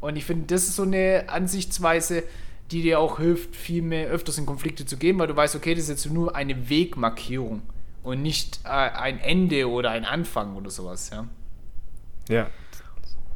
[0.00, 2.22] Und ich finde, das ist so eine Ansichtsweise,
[2.70, 5.74] die dir auch hilft, viel mehr öfters in Konflikte zu gehen, weil du weißt, okay,
[5.74, 7.62] das ist jetzt nur eine Wegmarkierung
[8.02, 11.26] und nicht äh, ein Ende oder ein Anfang oder sowas, ja.
[12.28, 12.48] Ja,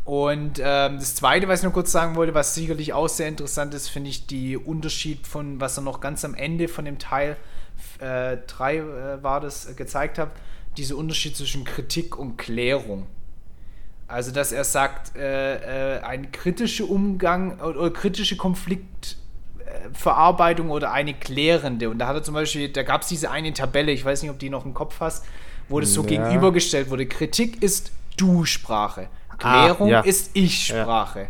[0.04, 3.72] und ähm, das Zweite, was ich noch kurz sagen wollte, was sicherlich auch sehr interessant
[3.72, 7.38] ist, finde ich die Unterschied von, was er noch ganz am Ende von dem Teil
[7.98, 8.36] 3
[8.74, 10.30] äh, äh, war das, äh, gezeigt hat,
[10.76, 13.06] diese Unterschied zwischen Kritik und Klärung.
[14.06, 19.16] Also, dass er sagt, äh, äh ein kritischer Umgang oder, oder kritische Konflikt,
[20.04, 21.88] äh, oder eine klärende.
[21.88, 24.30] Und da hat er zum Beispiel, da gab es diese eine Tabelle, ich weiß nicht,
[24.30, 25.24] ob die noch im Kopf hast,
[25.68, 26.08] wo das so ja.
[26.08, 27.06] gegenübergestellt wurde.
[27.06, 29.08] Kritik ist Du-Sprache.
[29.38, 30.00] Klärung ah, ja.
[30.00, 31.28] ist Ich-Sprache.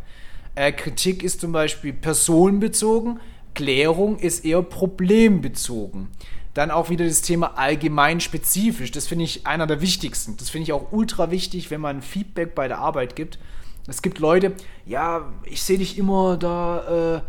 [0.57, 0.62] Ja.
[0.66, 3.20] Äh, Kritik ist zum Beispiel personenbezogen,
[3.54, 6.09] Klärung ist eher problembezogen.
[6.54, 8.92] Dann auch wieder das Thema allgemein spezifisch.
[8.92, 10.36] Das finde ich einer der wichtigsten.
[10.36, 13.38] Das finde ich auch ultra wichtig, wenn man Feedback bei der Arbeit gibt.
[13.86, 14.52] Es gibt Leute,
[14.86, 17.20] ja, ich sehe dich immer da äh,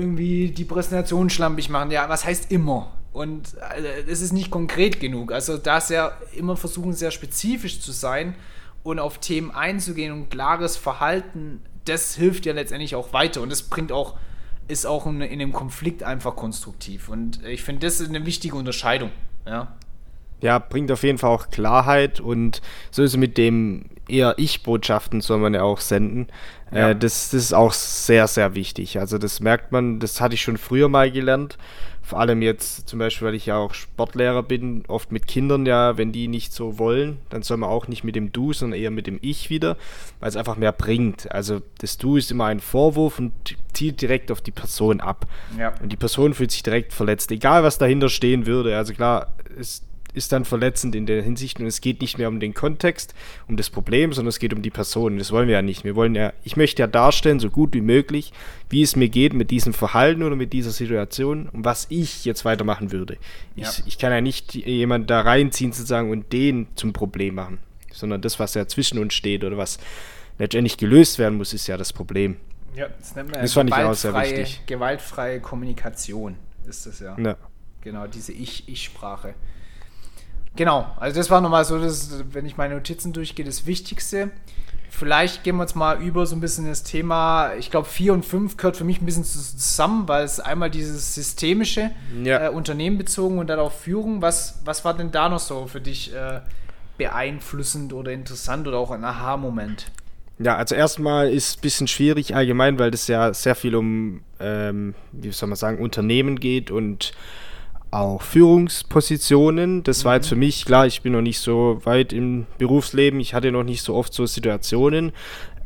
[0.00, 1.90] irgendwie die Präsentation schlampig machen.
[1.90, 2.92] Ja, was heißt immer?
[3.12, 5.32] Und äh, es ist nicht konkret genug.
[5.32, 8.34] Also da sehr immer versuchen, sehr spezifisch zu sein
[8.82, 13.62] und auf Themen einzugehen und klares Verhalten, das hilft ja letztendlich auch weiter und das
[13.62, 14.16] bringt auch,
[14.72, 17.08] ist auch in, in einem Konflikt einfach konstruktiv.
[17.08, 19.10] Und ich finde, das ist eine wichtige Unterscheidung.
[19.46, 19.76] Ja.
[20.40, 25.20] Ja, bringt auf jeden Fall auch Klarheit und so ist es mit dem eher Ich-Botschaften
[25.20, 26.26] soll man ja auch senden.
[26.72, 26.90] Ja.
[26.90, 28.98] Äh, das, das ist auch sehr, sehr wichtig.
[28.98, 31.58] Also das merkt man, das hatte ich schon früher mal gelernt.
[32.02, 35.96] Vor allem jetzt zum Beispiel, weil ich ja auch Sportlehrer bin, oft mit Kindern ja,
[35.96, 38.90] wenn die nicht so wollen, dann soll man auch nicht mit dem Du, sondern eher
[38.90, 39.76] mit dem Ich wieder,
[40.18, 41.30] weil es einfach mehr bringt.
[41.30, 43.32] Also das Du ist immer ein Vorwurf und
[43.72, 45.26] zielt direkt auf die Person ab.
[45.58, 45.72] Ja.
[45.80, 48.76] Und die Person fühlt sich direkt verletzt, egal was dahinter stehen würde.
[48.76, 52.38] Also klar, ist ist dann verletzend in der Hinsicht und es geht nicht mehr um
[52.38, 53.14] den Kontext,
[53.48, 55.18] um das Problem, sondern es geht um die Person.
[55.18, 55.84] Das wollen wir ja nicht.
[55.84, 58.32] Wir wollen ja, ich möchte ja darstellen, so gut wie möglich,
[58.68, 62.44] wie es mir geht mit diesem Verhalten oder mit dieser Situation und was ich jetzt
[62.44, 63.16] weitermachen würde.
[63.56, 63.68] Ja.
[63.68, 67.58] Ich, ich kann ja nicht jemanden da reinziehen sozusagen und den zum Problem machen,
[67.90, 69.78] sondern das, was ja zwischen uns steht oder was
[70.38, 72.36] letztendlich gelöst werden muss, ist ja das Problem.
[72.74, 74.62] Ja, das nennt man das fand ich auch sehr wichtig.
[74.66, 77.16] Gewaltfreie Kommunikation ist das ja.
[77.18, 77.36] ja.
[77.82, 79.30] Genau, diese Ich-Ich-Sprache.
[79.30, 79.34] ich sprache
[80.56, 84.30] Genau, also das war nochmal so, das, wenn ich meine Notizen durchgehe, das Wichtigste.
[84.90, 88.26] Vielleicht gehen wir uns mal über so ein bisschen das Thema, ich glaube 4 und
[88.26, 91.90] 5 gehört für mich ein bisschen zusammen, weil es einmal dieses systemische,
[92.22, 92.46] ja.
[92.46, 94.20] äh, Unternehmen bezogen und dann auch Führung.
[94.20, 96.40] Was, was war denn da noch so für dich äh,
[96.98, 99.86] beeinflussend oder interessant oder auch ein Aha-Moment?
[100.38, 104.20] Ja, also erstmal ist es ein bisschen schwierig allgemein, weil das ja sehr viel um,
[104.40, 107.12] ähm, wie soll man sagen, Unternehmen geht und
[107.92, 109.84] auch Führungspositionen.
[109.84, 113.34] Das war jetzt für mich, klar, ich bin noch nicht so weit im Berufsleben, ich
[113.34, 115.12] hatte noch nicht so oft so Situationen.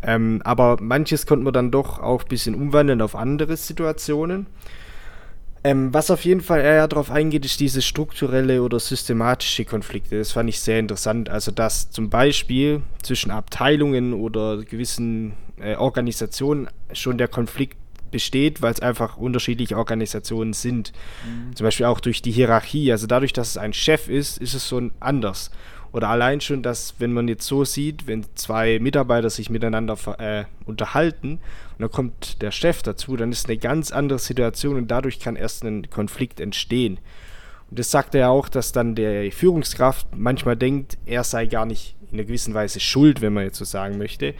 [0.02, 4.46] Ähm, aber manches konnte man dann doch auch ein bisschen umwandeln auf andere Situationen.
[5.64, 10.18] Ähm, was auf jeden Fall eher darauf eingeht, ist diese strukturelle oder systematische Konflikte.
[10.18, 11.28] Das fand ich sehr interessant.
[11.28, 17.78] Also, dass zum Beispiel zwischen Abteilungen oder gewissen äh, Organisationen schon der Konflikt
[18.10, 20.92] besteht, weil es einfach unterschiedliche Organisationen sind.
[21.24, 21.54] Mhm.
[21.54, 22.90] Zum Beispiel auch durch die Hierarchie.
[22.92, 25.50] Also dadurch, dass es ein Chef ist, ist es so anders.
[25.92, 30.44] Oder allein schon, dass wenn man jetzt so sieht, wenn zwei Mitarbeiter sich miteinander äh,
[30.66, 31.38] unterhalten
[31.78, 35.36] und dann kommt der Chef dazu, dann ist eine ganz andere Situation und dadurch kann
[35.36, 36.98] erst ein Konflikt entstehen.
[37.70, 41.66] Und das sagt er ja auch, dass dann der Führungskraft manchmal denkt, er sei gar
[41.66, 44.34] nicht in einer gewissen Weise schuld, wenn man jetzt so sagen möchte,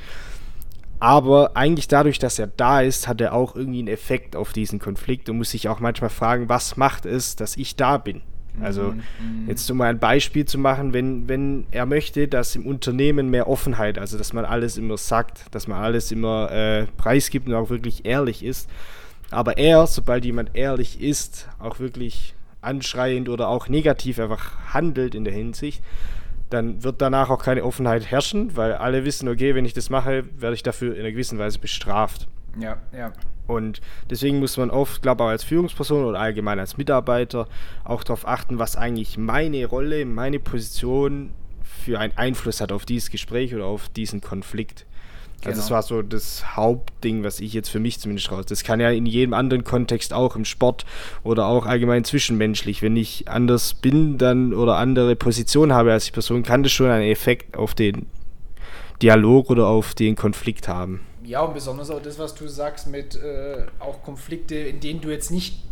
[0.98, 4.78] aber eigentlich dadurch, dass er da ist, hat er auch irgendwie einen Effekt auf diesen
[4.78, 8.22] Konflikt und muss sich auch manchmal fragen, was macht es, dass ich da bin?
[8.61, 9.48] Also mhm, mhm.
[9.48, 13.48] jetzt um mal ein Beispiel zu machen, wenn, wenn er möchte, dass im Unternehmen mehr
[13.48, 17.70] Offenheit, also dass man alles immer sagt, dass man alles immer äh, preisgibt und auch
[17.70, 18.68] wirklich ehrlich ist.
[19.30, 25.24] Aber er, sobald jemand ehrlich ist, auch wirklich anschreiend oder auch negativ einfach handelt in
[25.24, 25.82] der Hinsicht,
[26.50, 30.24] dann wird danach auch keine Offenheit herrschen, weil alle wissen, okay, wenn ich das mache,
[30.38, 32.28] werde ich dafür in einer gewissen Weise bestraft.
[32.59, 33.12] Ja, ja.
[33.46, 33.80] Und
[34.11, 37.48] deswegen muss man oft, glaube ich, auch als Führungsperson oder allgemein als Mitarbeiter
[37.85, 41.32] auch darauf achten, was eigentlich meine Rolle, meine Position
[41.62, 44.87] für einen Einfluss hat auf dieses Gespräch oder auf diesen Konflikt.
[45.44, 45.57] Also genau.
[45.57, 48.46] das war so das Hauptding, was ich jetzt für mich zumindest raus.
[48.46, 50.85] Das kann ja in jedem anderen Kontext auch im Sport
[51.22, 52.83] oder auch allgemein zwischenmenschlich.
[52.83, 56.90] Wenn ich anders bin dann oder andere Position habe als die Person, kann das schon
[56.90, 58.07] einen Effekt auf den
[59.03, 61.01] Dialog oder auf den Konflikt haben.
[61.22, 65.11] Ja, und besonders auch das, was du sagst mit äh, auch Konflikte, in denen du
[65.11, 65.62] jetzt nicht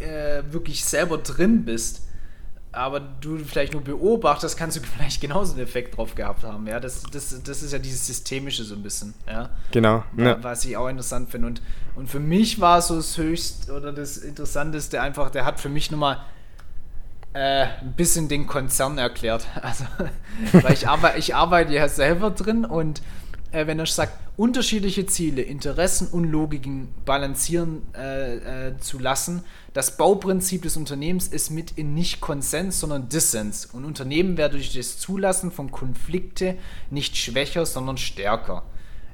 [0.00, 2.07] äh, wirklich selber drin bist
[2.78, 6.66] aber du vielleicht nur beobachtest, kannst du vielleicht genauso einen Effekt drauf gehabt haben.
[6.66, 9.14] Ja, das, das, das ist ja dieses Systemische so ein bisschen.
[9.26, 10.04] Ja, genau.
[10.16, 10.42] Ja.
[10.42, 11.48] Was ich auch interessant finde.
[11.48, 11.62] Und,
[11.96, 15.90] und für mich war so das Höchst oder das Interessanteste einfach, der hat für mich
[15.90, 16.18] nochmal
[17.34, 19.46] äh, ein bisschen den Konzern erklärt.
[19.62, 19.84] Also,
[20.52, 23.02] weil ich, arbe ich arbeite ja selber drin und
[23.52, 29.44] äh, wenn er sagt, unterschiedliche Ziele, Interessen und Logiken balancieren äh, äh, zu lassen.
[29.72, 33.66] Das Bauprinzip des Unternehmens ist mit in nicht Konsens, sondern Dissens.
[33.66, 36.56] Und Unternehmen werden durch das Zulassen von Konflikte
[36.90, 38.62] nicht schwächer, sondern stärker.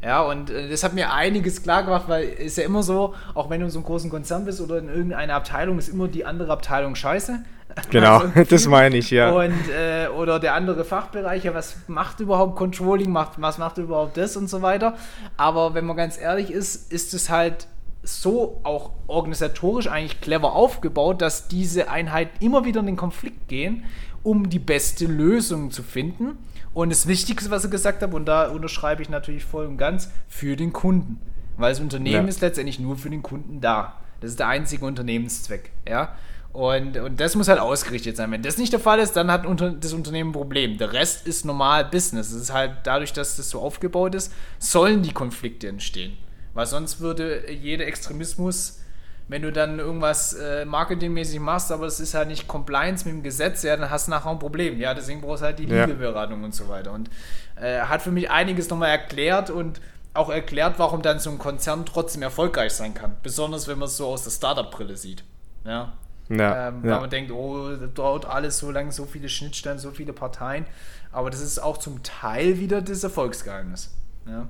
[0.05, 3.15] Ja, und äh, das hat mir einiges klar gemacht, weil es ist ja immer so,
[3.33, 6.09] auch wenn du in so einem großen Konzern bist oder in irgendeiner Abteilung, ist immer
[6.09, 7.41] die andere Abteilung scheiße.
[7.91, 9.33] Genau, also, das meine ich, ja.
[9.33, 14.17] Und, äh, oder der andere Fachbereich, ja, was macht überhaupt Controlling, macht, was macht überhaupt
[14.17, 14.95] das und so weiter.
[15.37, 17.67] Aber wenn man ganz ehrlich ist, ist es halt
[18.05, 23.85] so auch organisatorisch eigentlich clever aufgebaut, dass diese Einheiten immer wieder in den Konflikt gehen,
[24.23, 26.39] um die beste Lösung zu finden.
[26.75, 30.11] Und das Wichtigste, was ich gesagt habe, und da unterschreibe ich natürlich voll und ganz,
[30.29, 31.21] für den Kunden.
[31.57, 32.29] Weil das Unternehmen ja.
[32.29, 33.95] ist letztendlich nur für den Kunden da.
[34.21, 35.71] Das ist der einzige Unternehmenszweck.
[35.89, 36.17] Ja?
[36.53, 38.31] Und, und das muss halt ausgerichtet sein.
[38.33, 39.45] Wenn das nicht der Fall ist, dann hat
[39.81, 40.79] das Unternehmen ein Problem.
[40.79, 42.33] Der Rest ist normal Business.
[42.33, 46.17] Es ist halt dadurch, dass das so aufgebaut ist, sollen die Konflikte entstehen.
[46.55, 48.81] Weil sonst würde jeder Extremismus,
[49.29, 53.23] wenn du dann irgendwas äh, marketingmäßig machst, aber es ist halt nicht Compliance mit dem
[53.23, 54.79] Gesetz, ja, dann hast du nachher ein Problem.
[54.79, 55.85] Ja, deswegen brauchst du halt die ja.
[55.85, 56.93] Liegeberatung und so weiter.
[56.93, 57.09] Und
[57.57, 59.81] äh, hat für mich einiges nochmal erklärt und
[60.13, 63.17] auch erklärt, warum dann so ein Konzern trotzdem erfolgreich sein kann.
[63.23, 65.25] Besonders wenn man es so aus der Startup-Brille sieht.
[65.65, 65.93] Ja.
[66.29, 66.93] Ja, ähm, ja.
[66.93, 70.65] Weil man denkt, oh, da dauert alles so lange, so viele Schnittstellen, so viele Parteien.
[71.13, 73.95] Aber das ist auch zum Teil wieder das Erfolgsgeheimnis.
[74.27, 74.49] Ja.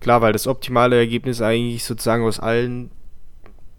[0.00, 2.90] Klar, weil das optimale Ergebnis eigentlich sozusagen aus allen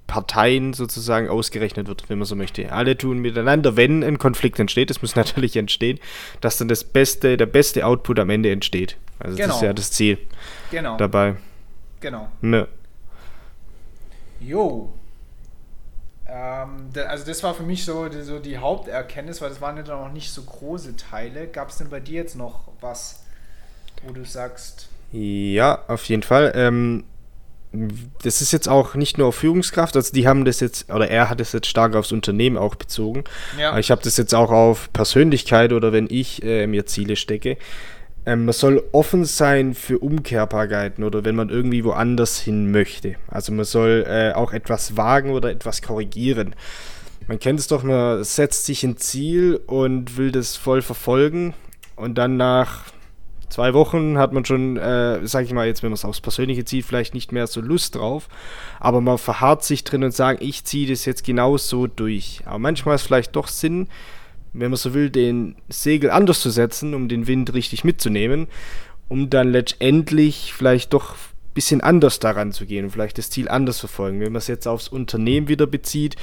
[0.07, 2.71] Parteien sozusagen ausgerechnet wird, wenn man so möchte.
[2.71, 5.99] Alle tun miteinander, wenn ein Konflikt entsteht, das muss natürlich entstehen,
[6.41, 8.97] dass dann das beste, der beste Output am Ende entsteht.
[9.19, 9.47] Also genau.
[9.47, 9.69] das ist genau.
[9.69, 10.17] ja das Ziel
[10.71, 10.97] genau.
[10.97, 11.35] dabei.
[11.99, 12.29] Genau.
[12.41, 12.67] Ne.
[14.39, 14.93] Jo.
[16.27, 19.83] Ähm, also das war für mich so die, so die Haupterkenntnis, weil das waren ja
[19.83, 21.47] dann auch nicht so große Teile.
[21.47, 23.23] Gab es denn bei dir jetzt noch was,
[24.03, 26.51] wo du sagst, ja, auf jeden Fall.
[26.55, 27.05] Ähm,
[28.23, 31.29] das ist jetzt auch nicht nur auf Führungskraft, also die haben das jetzt, oder er
[31.29, 33.23] hat es jetzt stark aufs Unternehmen auch bezogen.
[33.59, 33.77] Ja.
[33.77, 37.57] Ich habe das jetzt auch auf Persönlichkeit oder wenn ich äh, mir Ziele stecke.
[38.25, 43.15] Ähm, man soll offen sein für Umkehrbarkeiten oder wenn man irgendwie woanders hin möchte.
[43.27, 46.55] Also man soll äh, auch etwas wagen oder etwas korrigieren.
[47.27, 51.53] Man kennt es doch, man setzt sich ein Ziel und will das voll verfolgen
[51.95, 52.83] und dann nach
[53.55, 56.65] zwei Wochen hat man schon, äh, sag ich mal jetzt, wenn man es aufs Persönliche
[56.65, 58.27] zieht, vielleicht nicht mehr so Lust drauf.
[58.81, 62.41] Aber man verharrt sich drin und sagt, ich ziehe das jetzt genau so durch.
[62.43, 63.87] Aber manchmal ist vielleicht doch Sinn,
[64.51, 68.47] wenn man so will, den Segel anders zu setzen, um den Wind richtig mitzunehmen,
[69.07, 73.47] um dann letztendlich vielleicht doch ein bisschen anders daran zu gehen und vielleicht das Ziel
[73.47, 74.19] anders verfolgen.
[74.19, 76.17] Wenn man es jetzt aufs Unternehmen wieder bezieht,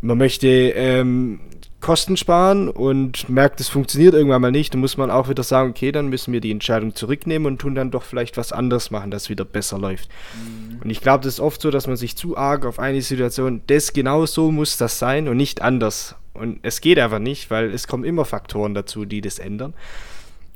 [0.00, 1.38] man möchte ähm,
[1.86, 5.70] Kosten sparen und merkt, es funktioniert irgendwann mal nicht, dann muss man auch wieder sagen,
[5.70, 9.12] okay, dann müssen wir die Entscheidung zurücknehmen und tun dann doch vielleicht was anderes machen,
[9.12, 10.08] das wieder besser läuft.
[10.34, 10.80] Mhm.
[10.82, 13.60] Und ich glaube, das ist oft so, dass man sich zu arg auf eine Situation,
[13.68, 16.16] das genau so muss das sein und nicht anders.
[16.34, 19.72] Und es geht einfach nicht, weil es kommen immer Faktoren dazu, die das ändern.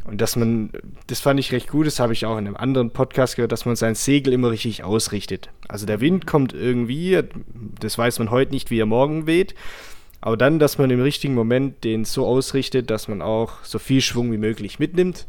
[0.03, 0.71] Und dass man,
[1.07, 3.67] das fand ich recht gut, das habe ich auch in einem anderen Podcast gehört, dass
[3.67, 5.49] man sein Segel immer richtig ausrichtet.
[5.69, 7.23] Also der Wind kommt irgendwie,
[7.79, 9.55] das weiß man heute nicht, wie er morgen weht.
[10.21, 14.03] Aber dann, dass man im richtigen Moment den so ausrichtet, dass man auch so viel
[14.03, 15.27] Schwung wie möglich mitnimmt.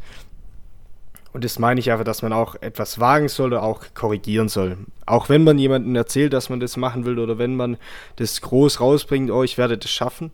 [1.34, 4.78] Und das meine ich einfach, dass man auch etwas wagen soll oder auch korrigieren soll.
[5.06, 7.78] Auch wenn man jemandem erzählt, dass man das machen will oder wenn man
[8.18, 10.32] das groß rausbringt, oh, ich werde das schaffen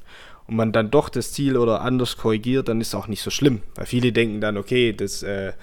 [0.48, 3.30] und man dann doch das Ziel oder anders korrigiert, dann ist es auch nicht so
[3.30, 3.62] schlimm.
[3.76, 5.54] Weil viele denken dann, okay, das, äh,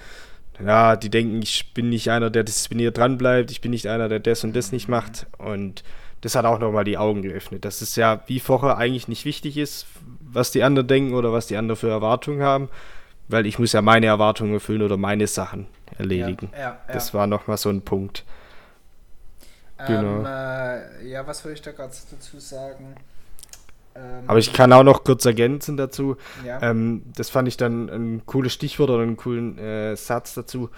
[0.63, 4.21] ja, die denken, ich bin nicht einer, der diszipliniert dranbleibt, ich bin nicht einer, der
[4.21, 5.27] das und das nicht macht.
[5.37, 5.83] Und
[6.25, 7.65] das hat auch nochmal die Augen geöffnet.
[7.65, 9.85] Dass es ja wie vorher eigentlich nicht wichtig ist,
[10.19, 12.67] was die anderen denken oder was die anderen für Erwartungen haben,
[13.27, 15.67] weil ich muss ja meine Erwartungen erfüllen oder meine Sachen
[15.99, 16.49] erledigen.
[16.53, 16.93] Ja, ja, ja.
[16.93, 18.23] Das war nochmal so ein Punkt.
[19.77, 20.27] Ähm, genau.
[20.27, 22.95] Äh, ja, was würde ich da gerade dazu sagen?
[23.93, 26.17] Ähm, Aber ich kann auch noch kurz ergänzen dazu.
[26.43, 26.59] Ja.
[26.63, 30.71] Ähm, das fand ich dann ein cooles Stichwort oder einen coolen äh, Satz dazu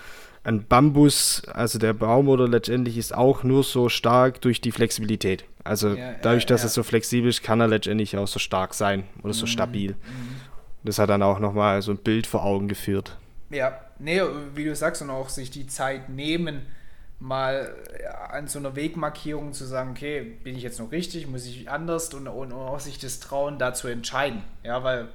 [0.47, 5.43] ein Bambus, also der Baum oder letztendlich ist auch nur so stark durch die Flexibilität.
[5.65, 6.67] Also ja, dadurch, ja, dass ja.
[6.67, 9.49] er so flexibel ist, kann er letztendlich auch so stark sein oder so mhm.
[9.49, 9.91] stabil.
[9.91, 10.37] Mhm.
[10.85, 13.17] Das hat dann auch nochmal so ein Bild vor Augen geführt.
[13.49, 14.21] Ja, nee,
[14.55, 16.65] wie du sagst, und auch sich die Zeit nehmen,
[17.19, 17.75] mal
[18.29, 22.13] an so einer Wegmarkierung zu sagen, okay, bin ich jetzt noch richtig, muss ich anders
[22.13, 24.43] und, und auch sich das trauen, da zu entscheiden.
[24.63, 25.09] Ja, weil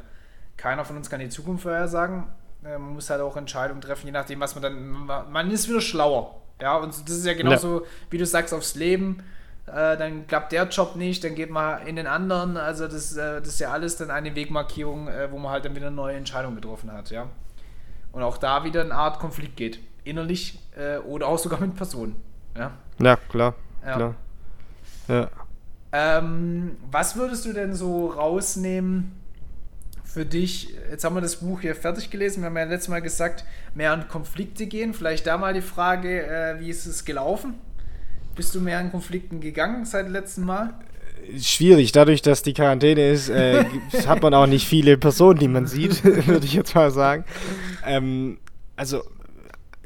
[0.58, 4.12] keiner von uns kann die Zukunft vorhersagen äh, man muss halt auch Entscheidungen treffen, je
[4.12, 5.30] nachdem, was man dann.
[5.30, 6.42] Man ist wieder schlauer.
[6.60, 7.86] Ja, und das ist ja genauso, ja.
[8.10, 9.22] wie du sagst, aufs Leben.
[9.66, 12.56] Äh, dann klappt der Job nicht, dann geht man in den anderen.
[12.56, 15.74] Also, das, äh, das ist ja alles dann eine Wegmarkierung, äh, wo man halt dann
[15.74, 17.10] wieder eine neue Entscheidung getroffen hat.
[17.10, 17.28] Ja.
[18.12, 19.80] Und auch da wieder eine Art Konflikt geht.
[20.04, 22.16] Innerlich äh, oder auch sogar mit Personen.
[22.56, 23.54] Ja, ja klar.
[23.84, 23.96] Ja.
[23.96, 24.14] klar.
[25.08, 25.30] Ja.
[25.92, 29.21] Ähm, was würdest du denn so rausnehmen?
[30.12, 33.00] Für dich, jetzt haben wir das Buch hier fertig gelesen, wir haben ja letztes Mal
[33.00, 33.44] gesagt,
[33.74, 34.92] mehr an Konflikte gehen.
[34.92, 37.54] Vielleicht da mal die Frage, äh, wie ist es gelaufen?
[38.36, 40.74] Bist du mehr an Konflikten gegangen seit dem letzten Mal?
[41.40, 43.64] Schwierig, dadurch, dass die Quarantäne ist, äh,
[44.06, 47.24] hat man auch nicht viele Personen, die man sieht, würde ich jetzt mal sagen.
[47.86, 48.38] Ähm,
[48.76, 49.02] also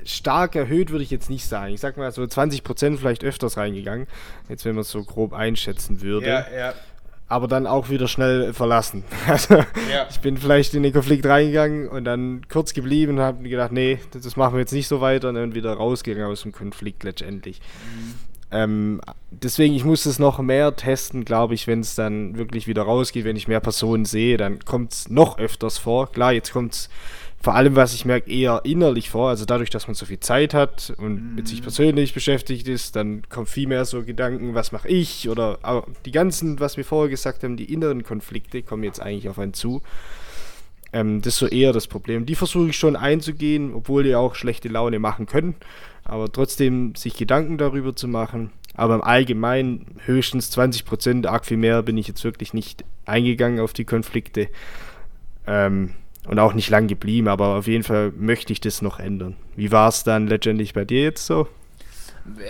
[0.04, 1.72] stark erhöht würde ich jetzt nicht sagen.
[1.72, 4.08] Ich sag mal so 20% vielleicht öfters reingegangen,
[4.48, 6.26] jetzt wenn man es so grob einschätzen würde.
[6.26, 6.74] Ja, ja
[7.28, 9.04] aber dann auch wieder schnell verlassen.
[9.26, 10.06] Also ja.
[10.08, 13.98] ich bin vielleicht in den Konflikt reingegangen und dann kurz geblieben und habe gedacht, nee,
[14.12, 17.60] das machen wir jetzt nicht so weiter und dann wieder rausgegangen aus dem Konflikt letztendlich.
[17.60, 18.14] Mhm.
[18.52, 22.82] Ähm, deswegen, ich muss es noch mehr testen, glaube ich, wenn es dann wirklich wieder
[22.82, 26.12] rausgeht, wenn ich mehr Personen sehe, dann kommt es noch öfters vor.
[26.12, 26.88] Klar, jetzt kommt es
[27.40, 29.28] vor allem, was ich merke, eher innerlich vor.
[29.28, 31.34] Also dadurch, dass man so viel Zeit hat und mhm.
[31.36, 31.64] mit sich mhm.
[31.64, 35.28] persönlich beschäftigt ist, dann kommt viel mehr so Gedanken, was mache ich?
[35.28, 35.58] Oder
[36.04, 39.54] die ganzen, was wir vorher gesagt haben, die inneren Konflikte kommen jetzt eigentlich auf einen
[39.54, 39.82] zu.
[40.92, 42.26] Ähm, das ist so eher das Problem.
[42.26, 45.54] Die versuche ich schon einzugehen, obwohl die auch schlechte Laune machen können.
[46.04, 48.50] Aber trotzdem sich Gedanken darüber zu machen.
[48.74, 53.60] Aber im Allgemeinen höchstens 20 Prozent, arg viel mehr bin ich jetzt wirklich nicht eingegangen
[53.60, 54.48] auf die Konflikte.
[55.46, 55.92] Ähm,
[56.26, 59.36] und auch nicht lang geblieben, aber auf jeden Fall möchte ich das noch ändern.
[59.54, 61.48] Wie war es dann letztendlich bei dir jetzt so?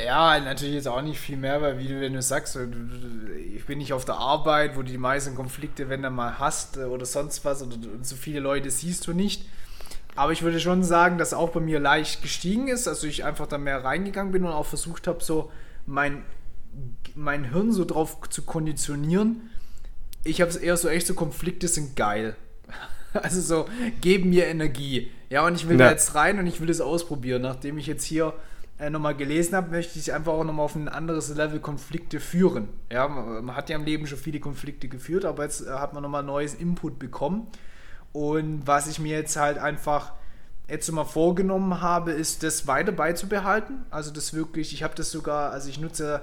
[0.07, 2.59] Ja, natürlich jetzt auch nicht viel mehr, weil wie du, wenn du sagst,
[3.55, 6.79] ich bin nicht auf der Arbeit, wo du die meisten Konflikte, wenn du mal hast
[6.79, 9.47] äh, oder sonst was, oder so viele Leute siehst du nicht.
[10.15, 13.47] Aber ich würde schon sagen, dass auch bei mir leicht gestiegen ist, also ich einfach
[13.47, 15.51] da mehr reingegangen bin und auch versucht habe, so
[15.85, 16.25] mein,
[17.15, 19.51] mein Hirn so drauf zu konditionieren.
[20.25, 22.35] Ich habe es eher so echt so, Konflikte sind geil.
[23.23, 23.67] Also so,
[24.01, 25.11] geben mir Energie.
[25.31, 25.87] Ja, und ich will ja.
[25.87, 27.43] da jetzt rein und ich will das ausprobieren.
[27.43, 28.35] Nachdem ich jetzt hier
[28.79, 32.69] äh, nochmal gelesen habe, möchte ich einfach auch nochmal auf ein anderes Level Konflikte führen.
[32.93, 36.03] Ja, man hat ja im Leben schon viele Konflikte geführt, aber jetzt äh, hat man
[36.03, 37.47] nochmal neues Input bekommen.
[38.13, 40.13] Und was ich mir jetzt halt einfach
[40.69, 43.85] jetzt mal vorgenommen habe, ist das weiter beizubehalten.
[43.91, 46.23] Also das wirklich, ich habe das sogar, also ich nutze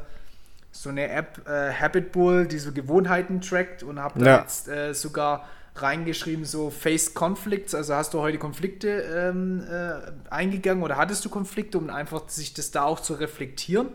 [0.72, 4.40] so eine App, äh, Habit Bull, die so Gewohnheiten trackt und habe da ja.
[4.42, 10.84] jetzt äh, sogar reingeschrieben, so Face Conflicts, also hast du heute Konflikte ähm, äh, eingegangen
[10.84, 13.90] oder hattest du Konflikte, um einfach sich das da auch zu reflektieren.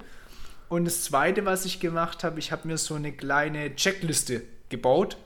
[0.68, 5.16] Und das Zweite, was ich gemacht habe, ich habe mir so eine kleine Checkliste gebaut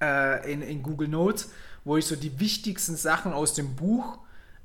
[0.00, 1.50] äh, in, in Google Notes,
[1.84, 4.18] wo ich so die wichtigsten Sachen aus dem Buch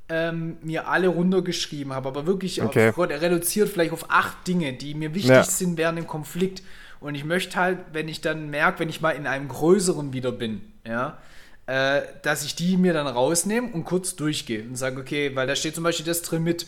[0.10, 2.90] ähm, mir alle runtergeschrieben habe, aber wirklich okay.
[2.90, 5.44] auf, reduziert vielleicht auf acht Dinge, die mir wichtig ja.
[5.44, 6.62] sind während dem Konflikt.
[7.00, 10.32] Und ich möchte halt, wenn ich dann merke, wenn ich mal in einem größeren wieder
[10.32, 11.18] bin, ja,
[11.68, 15.56] äh, dass ich die mir dann rausnehme und kurz durchgehe und sage, okay, weil da
[15.56, 16.66] steht zum Beispiel das drin mit,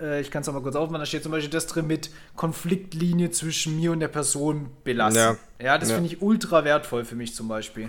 [0.00, 2.10] äh, ich kann es auch mal kurz aufmachen, da steht zum Beispiel das drin mit
[2.36, 5.18] Konfliktlinie zwischen mir und der Person belassen.
[5.18, 5.96] Ja, ja das ja.
[5.96, 7.88] finde ich ultra wertvoll für mich zum Beispiel.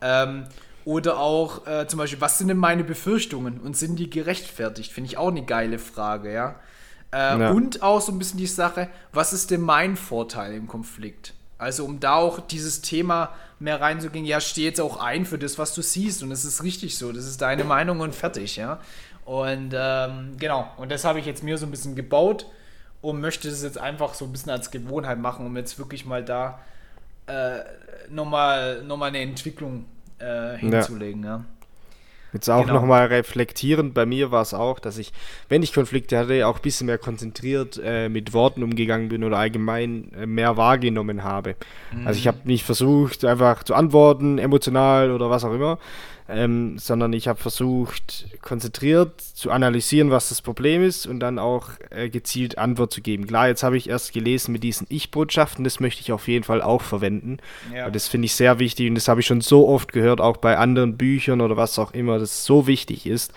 [0.00, 0.44] Ähm,
[0.84, 4.92] oder auch äh, zum Beispiel, was sind denn meine Befürchtungen und sind die gerechtfertigt?
[4.92, 6.56] Finde ich auch eine geile Frage, ja.
[7.12, 7.50] Äh, ja.
[7.50, 11.34] Und auch so ein bisschen die Sache, was ist denn mein Vorteil im Konflikt?
[11.58, 15.58] Also um da auch dieses Thema mehr reinzugehen, ja, steh jetzt auch ein für das,
[15.58, 18.80] was du siehst und es ist richtig so, das ist deine Meinung und fertig, ja.
[19.24, 22.46] Und ähm, genau, und das habe ich jetzt mir so ein bisschen gebaut
[23.00, 26.24] und möchte es jetzt einfach so ein bisschen als Gewohnheit machen, um jetzt wirklich mal
[26.24, 26.58] da
[27.26, 27.60] äh,
[28.10, 29.84] nochmal noch mal eine Entwicklung
[30.18, 31.36] äh, hinzulegen, ja.
[31.36, 31.44] ja.
[32.32, 32.80] Jetzt auch genau.
[32.80, 35.12] nochmal reflektierend, bei mir war es auch, dass ich,
[35.48, 39.36] wenn ich Konflikte hatte, auch ein bisschen mehr konzentriert äh, mit Worten umgegangen bin oder
[39.36, 41.56] allgemein äh, mehr wahrgenommen habe.
[41.92, 42.06] Mhm.
[42.06, 42.28] Also ich mhm.
[42.28, 45.78] habe nicht versucht, einfach zu antworten, emotional oder was auch immer,
[46.28, 51.70] ähm, sondern ich habe versucht, konzentriert zu analysieren, was das Problem ist und dann auch
[51.90, 53.26] äh, gezielt Antwort zu geben.
[53.26, 56.62] Klar, jetzt habe ich erst gelesen mit diesen Ich-Botschaften, das möchte ich auf jeden Fall
[56.62, 57.38] auch verwenden.
[57.74, 57.90] Ja.
[57.90, 60.58] Das finde ich sehr wichtig und das habe ich schon so oft gehört, auch bei
[60.58, 63.32] anderen Büchern oder was auch immer, das so wichtig ist.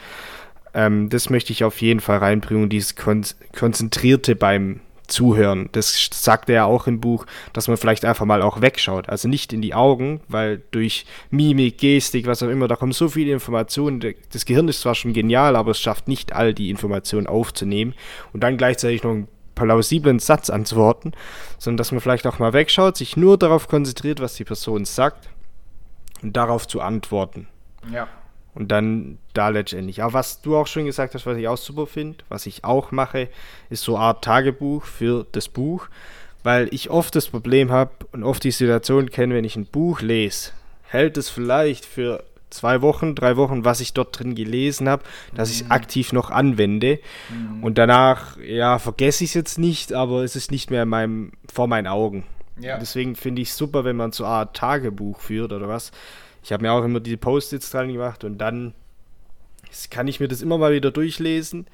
[0.74, 3.26] Ähm, das möchte ich auf jeden Fall reinbringen, dieses Kon
[3.58, 5.70] Konzentrierte beim zuhören.
[5.72, 9.10] Das sagt er ja auch im Buch, dass man vielleicht einfach mal auch wegschaut.
[9.10, 13.10] Also nicht in die Augen, weil durch Mimik, Gestik, was auch immer, da kommen so
[13.10, 14.04] viele Informationen.
[14.32, 17.94] Das Gehirn ist zwar schon genial, aber es schafft nicht all die Informationen aufzunehmen
[18.34, 21.14] und dann gleichzeitig noch einen plausiblen Satz antworten,
[21.58, 25.30] sondern dass man vielleicht auch mal wegschaut, sich nur darauf konzentriert, was die Person sagt
[26.22, 27.48] und darauf zu antworten.
[27.92, 28.08] Ja.
[28.56, 30.02] Und dann da letztendlich.
[30.02, 32.92] Aber was du auch schon gesagt hast, was ich auch super finde, was ich auch
[32.92, 33.28] mache,
[33.70, 35.88] ist so eine Art Tagebuch für das Buch,
[36.42, 40.00] weil ich oft das Problem habe und oft die Situation kenne, wenn ich ein Buch
[40.02, 40.52] lese,
[40.84, 45.04] hält es vielleicht für zwei Wochen, drei Wochen, was ich dort drin gelesen habe,
[45.36, 45.72] dass ich es mhm.
[45.72, 47.00] aktiv noch anwende.
[47.30, 47.64] Mhm.
[47.64, 51.32] Und danach, ja, vergesse ich es jetzt nicht, aber es ist nicht mehr in meinem,
[51.52, 52.24] vor meinen Augen.
[52.60, 52.78] Ja.
[52.78, 55.92] Deswegen finde ich es super, wenn man so eine Art Tagebuch führt oder was
[56.46, 58.76] Ich habe mir auch immer die Post-its dran gemacht und dann
[59.90, 61.66] kann ich mir das immer mal wieder durchlesen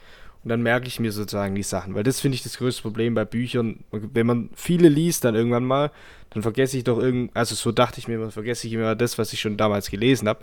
[0.45, 3.13] und dann merke ich mir sozusagen die Sachen, weil das finde ich das größte Problem
[3.13, 3.83] bei Büchern.
[3.91, 5.91] Wenn man viele liest, dann irgendwann mal,
[6.29, 9.17] dann vergesse ich doch irgend, also so dachte ich mir immer, vergesse ich immer das,
[9.17, 10.39] was ich schon damals gelesen habe.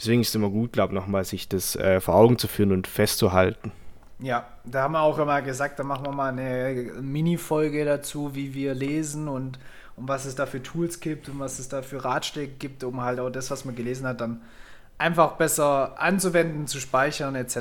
[0.00, 2.72] Deswegen ist es immer gut, glaube ich, nochmal sich das äh, vor Augen zu führen
[2.72, 3.70] und festzuhalten.
[4.18, 8.52] Ja, da haben wir auch immer gesagt, da machen wir mal eine Mini-Folge dazu, wie
[8.52, 9.60] wir lesen und
[9.96, 13.00] um was es da für Tools gibt und was es da für Ratschläge gibt, um
[13.00, 14.40] halt auch das, was man gelesen hat, dann
[15.00, 17.56] einfach besser anzuwenden, zu speichern etc.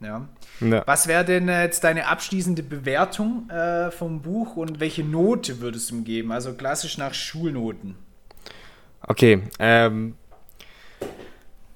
[0.00, 0.28] Ja.
[0.60, 0.82] ja.
[0.86, 5.96] Was wäre denn jetzt deine abschließende Bewertung äh, vom Buch und welche Note würdest du
[5.96, 6.32] ihm geben?
[6.32, 7.96] Also klassisch nach Schulnoten.
[9.02, 10.14] Okay, ähm,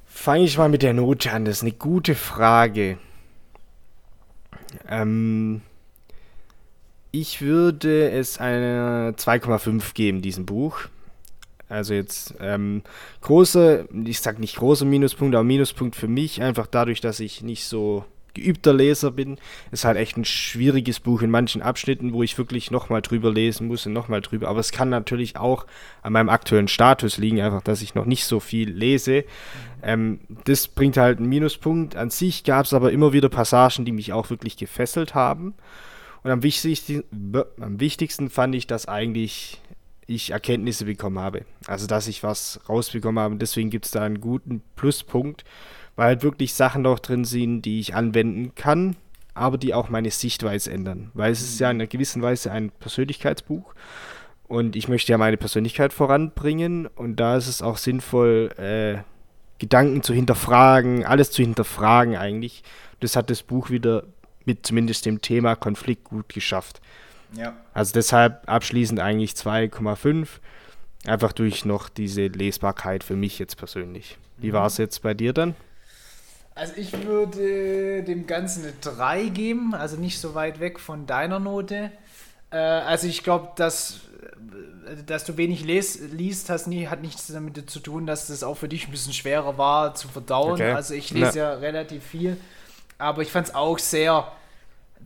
[0.06, 1.44] fange ich mal mit der Note an.
[1.44, 2.98] Das ist eine gute Frage.
[4.88, 5.62] Ähm,
[7.12, 10.82] ich würde es eine 2,5 geben, diesem Buch.
[11.68, 12.82] Also jetzt ähm,
[13.20, 17.64] große, ich sag nicht großer Minuspunkt, aber Minuspunkt für mich, einfach dadurch, dass ich nicht
[17.64, 18.04] so
[18.34, 19.38] geübter Leser bin,
[19.70, 23.66] ist halt echt ein schwieriges Buch in manchen Abschnitten, wo ich wirklich nochmal drüber lesen
[23.68, 24.48] muss und nochmal drüber.
[24.48, 25.66] Aber es kann natürlich auch
[26.02, 29.24] an meinem aktuellen Status liegen, einfach, dass ich noch nicht so viel lese.
[29.82, 31.96] Ähm, das bringt halt einen Minuspunkt.
[31.96, 35.54] An sich gab es aber immer wieder Passagen, die mich auch wirklich gefesselt haben.
[36.22, 37.04] Und am wichtigsten,
[37.60, 39.60] am wichtigsten fand ich, dass eigentlich
[40.06, 41.44] ich Erkenntnisse bekommen habe.
[41.66, 43.34] Also, dass ich was rausbekommen habe.
[43.34, 45.44] Und deswegen gibt es da einen guten Pluspunkt,
[45.96, 48.96] weil halt wirklich Sachen noch drin sind, die ich anwenden kann,
[49.34, 51.10] aber die auch meine Sichtweise ändern.
[51.14, 53.74] Weil es ist ja in einer gewissen Weise ein Persönlichkeitsbuch.
[54.48, 56.88] Und ich möchte ja meine Persönlichkeit voranbringen.
[56.88, 59.02] Und da ist es auch sinnvoll, äh,
[59.60, 62.64] Gedanken zu hinterfragen, alles zu hinterfragen eigentlich.
[62.98, 64.04] Das hat das Buch wieder
[64.44, 66.80] mit zumindest dem Thema Konflikt gut geschafft.
[67.36, 67.56] Ja.
[67.74, 70.28] Also deshalb abschließend eigentlich 2,5.
[71.06, 74.18] Einfach durch noch diese Lesbarkeit für mich jetzt persönlich.
[74.36, 74.54] Wie mhm.
[74.54, 75.54] war es jetzt bei dir dann?
[76.54, 81.38] Also ich würde dem Ganzen eine 3 geben, also nicht so weit weg von deiner
[81.38, 81.90] Note.
[82.50, 84.00] Äh, also ich glaube, dass,
[85.06, 88.56] dass du wenig les, liest, hast nie, hat nichts damit zu tun, dass das auch
[88.56, 90.54] für dich ein bisschen schwerer war zu verdauen.
[90.54, 90.72] Okay.
[90.72, 91.52] Also ich lese ja.
[91.52, 92.36] ja relativ viel,
[93.00, 94.30] aber ich fand es auch sehr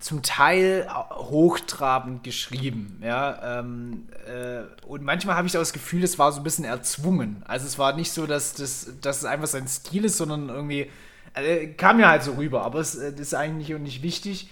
[0.01, 3.61] zum Teil hochtrabend geschrieben, ja.
[3.61, 7.43] Ähm, äh, und manchmal habe ich auch das Gefühl, es war so ein bisschen erzwungen.
[7.47, 10.91] Also es war nicht so, dass, das, dass es einfach sein Stil ist, sondern irgendwie
[11.35, 14.51] äh, kam ja halt so rüber, aber es äh, ist eigentlich auch nicht wichtig.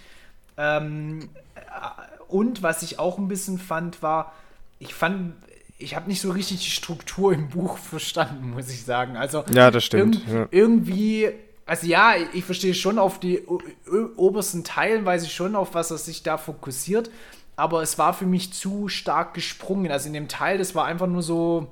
[0.56, 1.60] Ähm, äh,
[2.28, 4.32] und was ich auch ein bisschen fand, war,
[4.78, 5.34] ich fand,
[5.78, 9.16] ich habe nicht so richtig die Struktur im Buch verstanden, muss ich sagen.
[9.16, 10.16] Also ja, das stimmt.
[10.26, 10.48] Irg ja.
[10.50, 11.28] Irgendwie
[11.66, 13.42] also ja, ich verstehe schon auf die
[14.16, 17.10] obersten Teilen, weiß ich schon, auf was er sich da fokussiert.
[17.54, 19.92] Aber es war für mich zu stark gesprungen.
[19.92, 21.68] Also in dem Teil, das war einfach nur so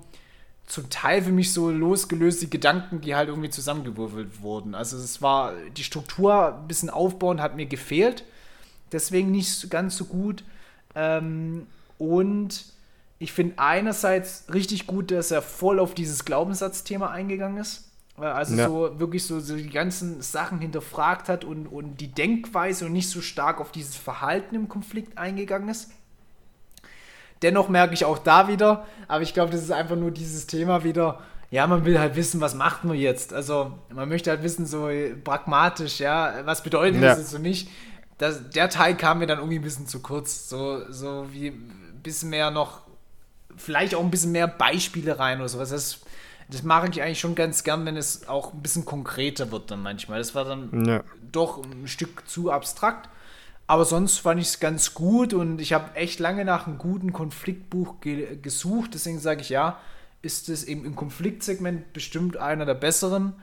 [0.66, 4.74] zum Teil für mich so losgelöste Gedanken, die halt irgendwie zusammengewürfelt wurden.
[4.74, 8.24] Also es war die Struktur ein bisschen aufbauen, hat mir gefehlt.
[8.92, 10.44] Deswegen nicht ganz so gut.
[10.94, 11.66] Ähm,
[11.98, 12.64] und
[13.18, 17.89] ich finde einerseits richtig gut, dass er voll auf dieses Glaubenssatzthema eingegangen ist.
[18.20, 18.68] Also ja.
[18.68, 23.08] so wirklich so, so, die ganzen Sachen hinterfragt hat und, und die Denkweise und nicht
[23.08, 25.90] so stark auf dieses Verhalten im Konflikt eingegangen ist.
[27.42, 30.84] Dennoch merke ich auch da wieder, aber ich glaube, das ist einfach nur dieses Thema
[30.84, 33.32] wieder, ja, man will halt wissen, was macht man jetzt.
[33.32, 34.88] Also man möchte halt wissen, so
[35.24, 37.14] pragmatisch, ja, was bedeutet ja.
[37.14, 37.68] das für mich?
[38.18, 40.48] Das, der Teil kam mir dann irgendwie ein bisschen zu kurz.
[40.48, 42.82] So, so wie ein bisschen mehr noch,
[43.56, 45.70] vielleicht auch ein bisschen mehr Beispiele rein oder sowas.
[45.70, 46.00] Das
[46.50, 49.82] das mache ich eigentlich schon ganz gern, wenn es auch ein bisschen konkreter wird dann
[49.82, 50.18] manchmal.
[50.18, 51.02] Das war dann ja.
[51.32, 53.08] doch ein Stück zu abstrakt.
[53.66, 57.12] Aber sonst fand ich es ganz gut und ich habe echt lange nach einem guten
[57.12, 58.94] Konfliktbuch ge gesucht.
[58.94, 59.78] Deswegen sage ich ja,
[60.22, 63.34] ist es eben im Konfliktsegment bestimmt einer der besseren.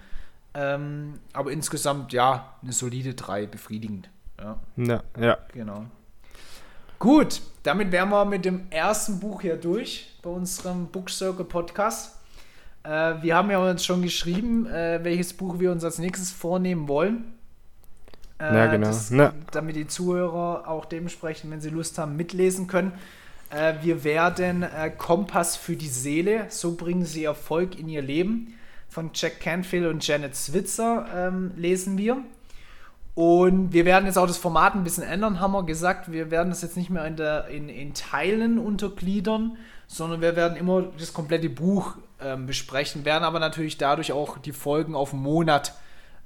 [0.54, 4.10] Ähm, aber insgesamt ja, eine solide 3, befriedigend.
[4.38, 4.60] Ja.
[4.76, 5.38] ja, ja.
[5.54, 5.86] Genau.
[7.00, 12.17] Gut, damit wären wir mit dem ersten Buch hier durch bei unserem Book Circle Podcast.
[12.88, 16.88] Äh, wir haben ja uns schon geschrieben, äh, welches Buch wir uns als nächstes vornehmen
[16.88, 17.34] wollen.
[18.40, 18.88] Äh, ja, genau.
[18.88, 19.12] Das,
[19.52, 22.94] damit die Zuhörer auch dementsprechend, wenn sie Lust haben, mitlesen können.
[23.50, 28.54] Äh, wir werden äh, Kompass für die Seele, so bringen sie Erfolg in ihr Leben,
[28.88, 32.18] von Jack Canfield und Janet Switzer ähm, lesen wir.
[33.16, 36.12] Und wir werden jetzt auch das Format ein bisschen ändern, haben wir gesagt.
[36.12, 39.58] Wir werden das jetzt nicht mehr in, der, in, in Teilen untergliedern,
[39.88, 44.52] sondern wir werden immer das komplette Buch ähm, besprechen, werden aber natürlich dadurch auch die
[44.52, 45.74] Folgen auf einen Monat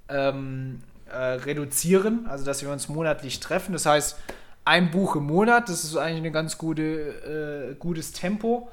[0.10, 3.74] ähm, äh, reduzieren, also dass wir uns monatlich treffen.
[3.74, 4.18] Das heißt,
[4.66, 8.70] ein Buch im Monat, das ist eigentlich ein ganz gute, äh, gutes Tempo,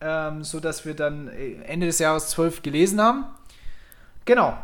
[0.00, 3.24] ähm, sodass wir dann äh, Ende des Jahres zwölf gelesen haben.
[4.24, 4.56] Genau.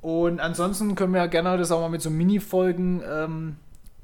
[0.00, 3.56] Und ansonsten können wir ja gerne das auch mal mit so Mini-Folgen, ähm,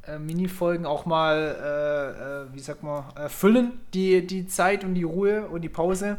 [0.07, 4.95] äh, Mini-Folgen auch mal, äh, äh, wie sagt man, äh, füllen, die, die Zeit und
[4.95, 6.19] die Ruhe und die Pause.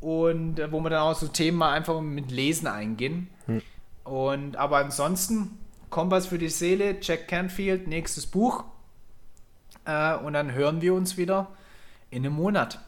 [0.00, 3.28] Und äh, wo wir dann auch so Themen mal einfach mit Lesen eingehen.
[3.46, 3.62] Hm.
[4.04, 5.58] Und aber ansonsten,
[5.90, 8.64] Kompass für die Seele, Jack Canfield, nächstes Buch.
[10.24, 11.48] Und dann hören wir uns wieder
[12.10, 12.78] in einem Monat.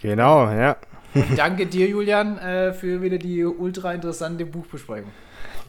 [0.00, 0.76] Genau, ja.
[1.14, 2.38] Und danke dir, Julian,
[2.74, 5.10] für wieder die ultra interessante Buchbesprechung.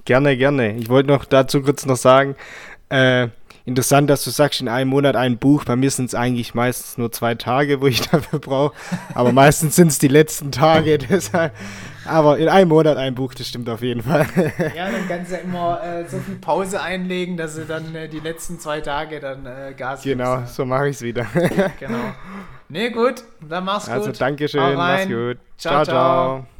[0.03, 0.75] Gerne, gerne.
[0.75, 2.35] Ich wollte noch dazu kurz noch sagen,
[2.89, 3.29] äh,
[3.69, 5.63] interessant, dass du sagst, in einem Monat ein Buch.
[5.63, 8.75] Bei mir sind es eigentlich meistens nur zwei Tage, wo ich dafür brauche.
[9.13, 10.97] Aber meistens sind es die letzten Tage.
[11.09, 11.53] Deshalb.
[12.05, 14.25] Aber in einem Monat ein Buch, das stimmt auf jeden Fall.
[14.75, 18.07] Ja, dann kannst du ja immer äh, so viel Pause einlegen, dass du dann äh,
[18.09, 20.55] die letzten zwei Tage dann äh, Gas Genau, gibst.
[20.55, 21.25] so mache ich es wieder.
[21.79, 22.13] genau.
[22.67, 24.09] Nee, gut, dann mach's also, gut.
[24.09, 25.37] Also, Dankeschön, mach's gut.
[25.57, 25.83] ciao.
[25.83, 25.85] ciao.
[25.85, 26.58] ciao.